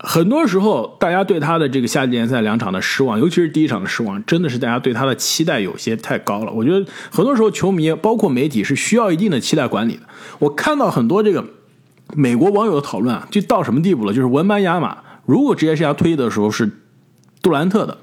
[0.00, 6.52] 很多时候，大家对他的这个夏季联赛两场的失望，尤其是第一场的失望，真的是大家对他的期待有些太高了。
[6.52, 10.02] 我觉得很多时候，球迷包括媒体是需要一定的期待管理的。
[10.38, 11.44] 我看到很多这个
[12.14, 14.14] 美国网友的讨论啊，就到什么地步了？
[14.14, 16.70] 就是文班亚马如果职业生涯退役的时候是
[17.42, 17.98] 杜兰特的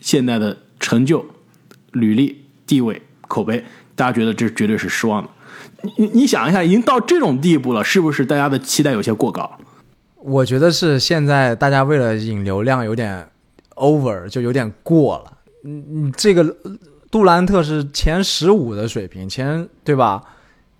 [0.00, 1.24] 现在的成就、
[1.92, 3.64] 履历、地位、口碑，
[3.94, 5.28] 大家觉得这绝对是失望的。
[5.96, 9.58] 你你想一下，已经到这种地步了，是不是大家的期待有些过高？
[10.16, 13.28] 我觉得是现在大家为了引流量有点
[13.76, 15.32] over，就有点过了。
[15.64, 16.56] 嗯嗯，这个
[17.10, 20.22] 杜兰特是前十五的水平，前对吧？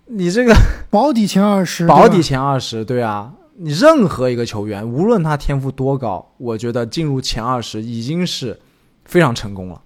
[0.07, 0.53] 你这个
[0.89, 3.33] 保底前二十，保底前二十，对啊。
[3.61, 8.57] 你任何一个球员，无论他天赋多高，我觉得进入前二十已经是
[9.03, 9.81] 非常成功了。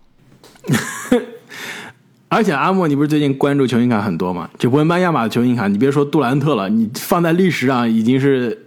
[2.30, 4.50] 而且阿莫，你不是最近关注球星卡很多吗？
[4.58, 8.60] 就文班亚马的球星卡，你别说杜兰特了，你放在历史上已经是。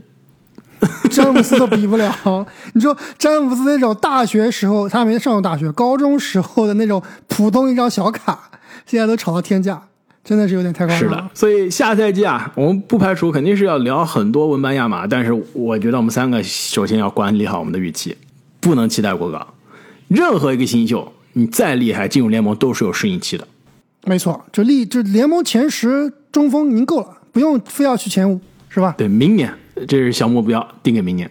[1.10, 2.46] 詹姆斯都比不了。
[2.74, 8.38] 你说詹姆斯那种大学时候，他没上过大学，高中时候的那种普通一张小卡，
[8.84, 9.82] 现在都炒到天价，
[10.22, 11.16] 真的是有点太夸张了。
[11.16, 18.14] 是的，所以下赛季啊，我们不排除肯定是要聊很多文班亚马，但是我觉得我们三个首先要管理好我们的预期，
[18.60, 19.54] 不能期待过高。
[20.08, 23.46] 任何一个新秀，你再厉害，进入联盟都是有适应期的。
[24.06, 28.94] 没错，就立就联盟前十中锋已经够了，不用非要去前五，是吧？
[28.96, 29.52] 对，明年。
[29.86, 31.30] 这是小目标，定给明年。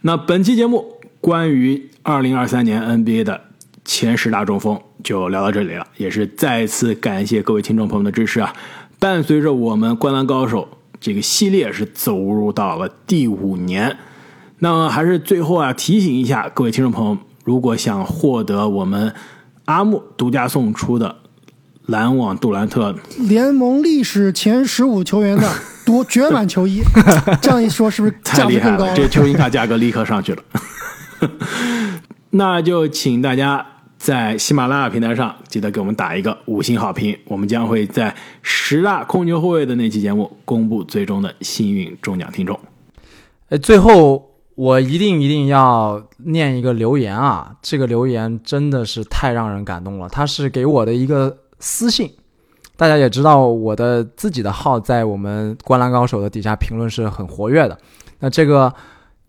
[0.00, 3.40] 那本期节目关于二零二三年 NBA 的
[3.84, 8.52] 前十大中锋就聊到这里了，也是再次感谢各位听众朋友的支持啊！
[8.98, 10.68] 伴随着我们《灌篮高手》
[11.00, 13.96] 这个系列是走入到了第五年，
[14.58, 19.14] 那么还是最后啊提醒一下各位听众朋友，如果想获得我们
[19.66, 21.16] 阿木独家送出的
[21.86, 25.50] 篮网杜兰特联盟历史前十五球员的。
[25.82, 26.82] 夺绝版球衣，
[27.42, 28.94] 这样一说是不是太厉害了？
[28.94, 30.42] 这球衣卡价格立刻上去了。
[32.30, 33.66] 那就请大家
[33.98, 37.18] 在喜马拉雅平台上记得给我们打一个五星好评。
[37.24, 42.60] 我们将会在十大控球后卫的那期节目公布最终的幸运中奖听众。
[43.48, 44.29] 哎，最后
[44.60, 47.56] 我一定一定要念一个留言啊！
[47.62, 52.12] 这个留言真的是太让人感动了，他是给我的一个私信。
[52.76, 57.78] 大家也知道我的自己的号在我们《灌篮高手》的底下评论是很活跃的。
[58.18, 58.70] 那这个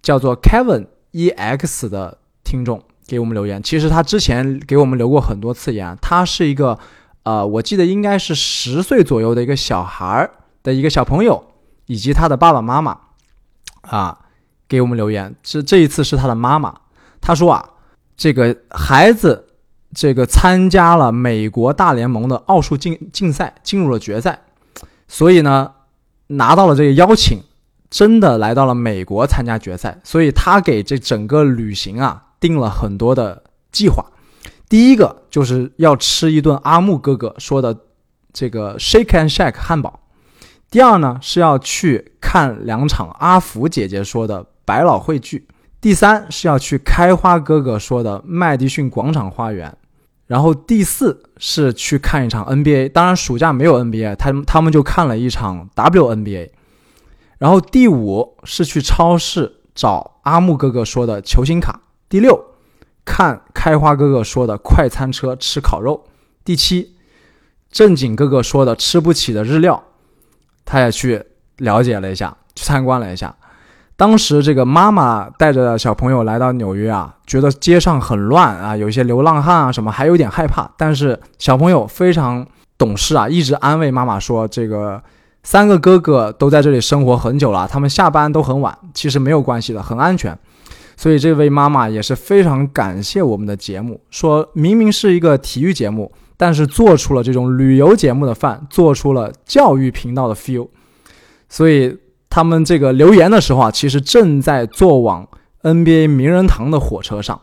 [0.01, 5.97] 叫做 Kevin EX 的听众给我们留言，其实他之前给我们留过很多次言。
[6.01, 6.77] 他是一个
[7.23, 10.29] 呃，我记得应该是十岁左右的一个小孩
[10.61, 11.41] 的一个小朋友，
[11.86, 12.97] 以及他的爸爸妈妈
[13.84, 14.20] 啊
[14.72, 15.36] 给我们留言。
[15.43, 16.74] 这这一次是他的妈妈，
[17.19, 17.69] 他说啊，
[18.15, 19.49] 这个孩子。
[19.93, 24.39] 这个参加了美国大联盟的奥数竞竞赛，进入了决赛，
[25.05, 25.74] 所以呢，
[26.28, 27.43] 拿到了这个邀请，
[27.89, 29.99] 真的来到了美国参加决赛。
[30.05, 34.05] 所以他给这整个旅行啊定了很多的计划。
[34.69, 37.78] 第一个就是要吃一顿阿木哥哥说的
[38.32, 39.99] 这个 Shake and Shack 汉堡。
[40.69, 45.47] 第二呢是要去看两场阿福姐姐说的百老汇剧。
[45.80, 49.76] 第三是要去开花哥哥说的麦迪逊广场花园。
[50.28, 56.51] 然后第四是去看一场 NBA，当然暑假没有 NBA，他他们就看了一场 WNBA。
[57.38, 61.82] 然后第五是去超市找阿木哥哥说的球星卡。
[62.07, 62.45] 第六，
[63.03, 66.05] 看开花哥哥说的快餐车吃烤肉。
[66.45, 66.95] 第七，
[67.70, 69.84] 正经哥哥说的吃不起的日料，
[70.64, 71.26] 他也去
[71.57, 73.36] 了解了一下，去参观了一下。
[73.95, 80.67] 当时这个妈妈带着小朋友来到纽约啊，觉得街上很乱啊，有一些流浪汉啊什么，还有点害怕。
[80.75, 82.43] 但是小朋友非常
[82.79, 84.99] 懂事啊，一直安慰妈妈说：“这个
[85.43, 90.35] 三个哥哥都在这里生活很久了，他们下班都很晚，其实没有关系的，很安全。”
[90.97, 100.69] 所以这位妈妈也是非常感谢我们的节目，说明明是一个体育节目，但是做出了这种旅游节目的范，做出了教育频道的 feel。
[101.47, 101.95] 所以。
[102.32, 105.27] 他们这个留言的时候啊，其实正在坐往
[105.61, 107.39] NBA 名人堂的火车上。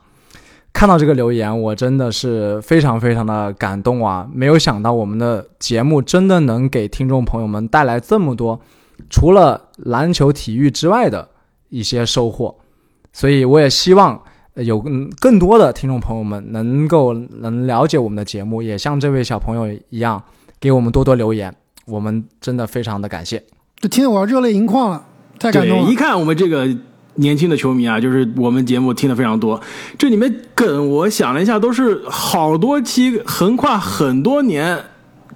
[0.72, 4.28] 看到这个留言，我真的是非常非常的感动啊！
[4.32, 8.60] 没有想到我们的节目真的能给听众朋友们带来这么多，
[9.10, 11.28] 除了篮球体育之外的
[11.68, 12.56] 一些收获。
[13.12, 14.22] 所以我也希望
[14.54, 14.80] 有
[15.18, 20.22] 更多的听众朋友们能够能了解我们的节目，也像这位小朋友一样
[20.60, 21.52] 给我们多多留言。
[21.86, 23.42] 我们真的非常的感谢。
[23.80, 25.04] 这听得我热泪盈眶了，
[25.38, 25.90] 太感动了！
[25.90, 26.68] 一看我们这个
[27.14, 29.60] 年轻的球迷啊，就是我们节目听的非常多，
[29.96, 34.76] 这里面梗我想了一下，都是好多期横跨很多年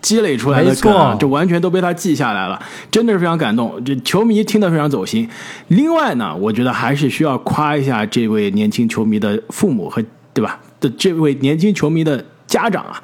[0.00, 3.80] 积累出来的梗，就完全都被他记下来了，真的是非常感动。
[3.84, 5.28] 这球迷听得非常走心。
[5.68, 10.02] 另外呢，我觉得还是需要夸一下这位年轻球迷的父母和
[10.34, 10.58] 对吧？
[10.80, 13.00] 的这位年轻球迷的家长啊。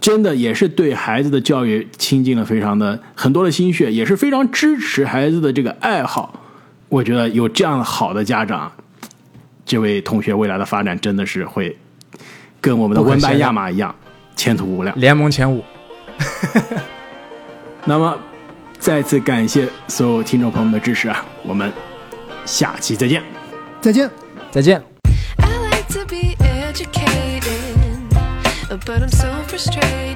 [0.00, 6.40] 真的也是对孩子的教育倾尽了非常的很多的心血，也是非常支持孩子的这个爱好。
[6.88, 8.70] 我觉得有这样好的家长，
[9.66, 11.76] 这位同学未来的发展真的是会
[12.60, 13.94] 跟我们的温班亚马一样，
[14.36, 15.62] 前途无量，联盟前五。
[17.84, 18.18] 那么，
[18.78, 21.24] 再次感谢所有听众朋友们的支持啊！
[21.42, 21.72] 我们
[22.44, 23.22] 下期再见，
[23.80, 24.10] 再见，
[24.50, 24.82] 再见。
[28.84, 30.07] but I'm so frustrated.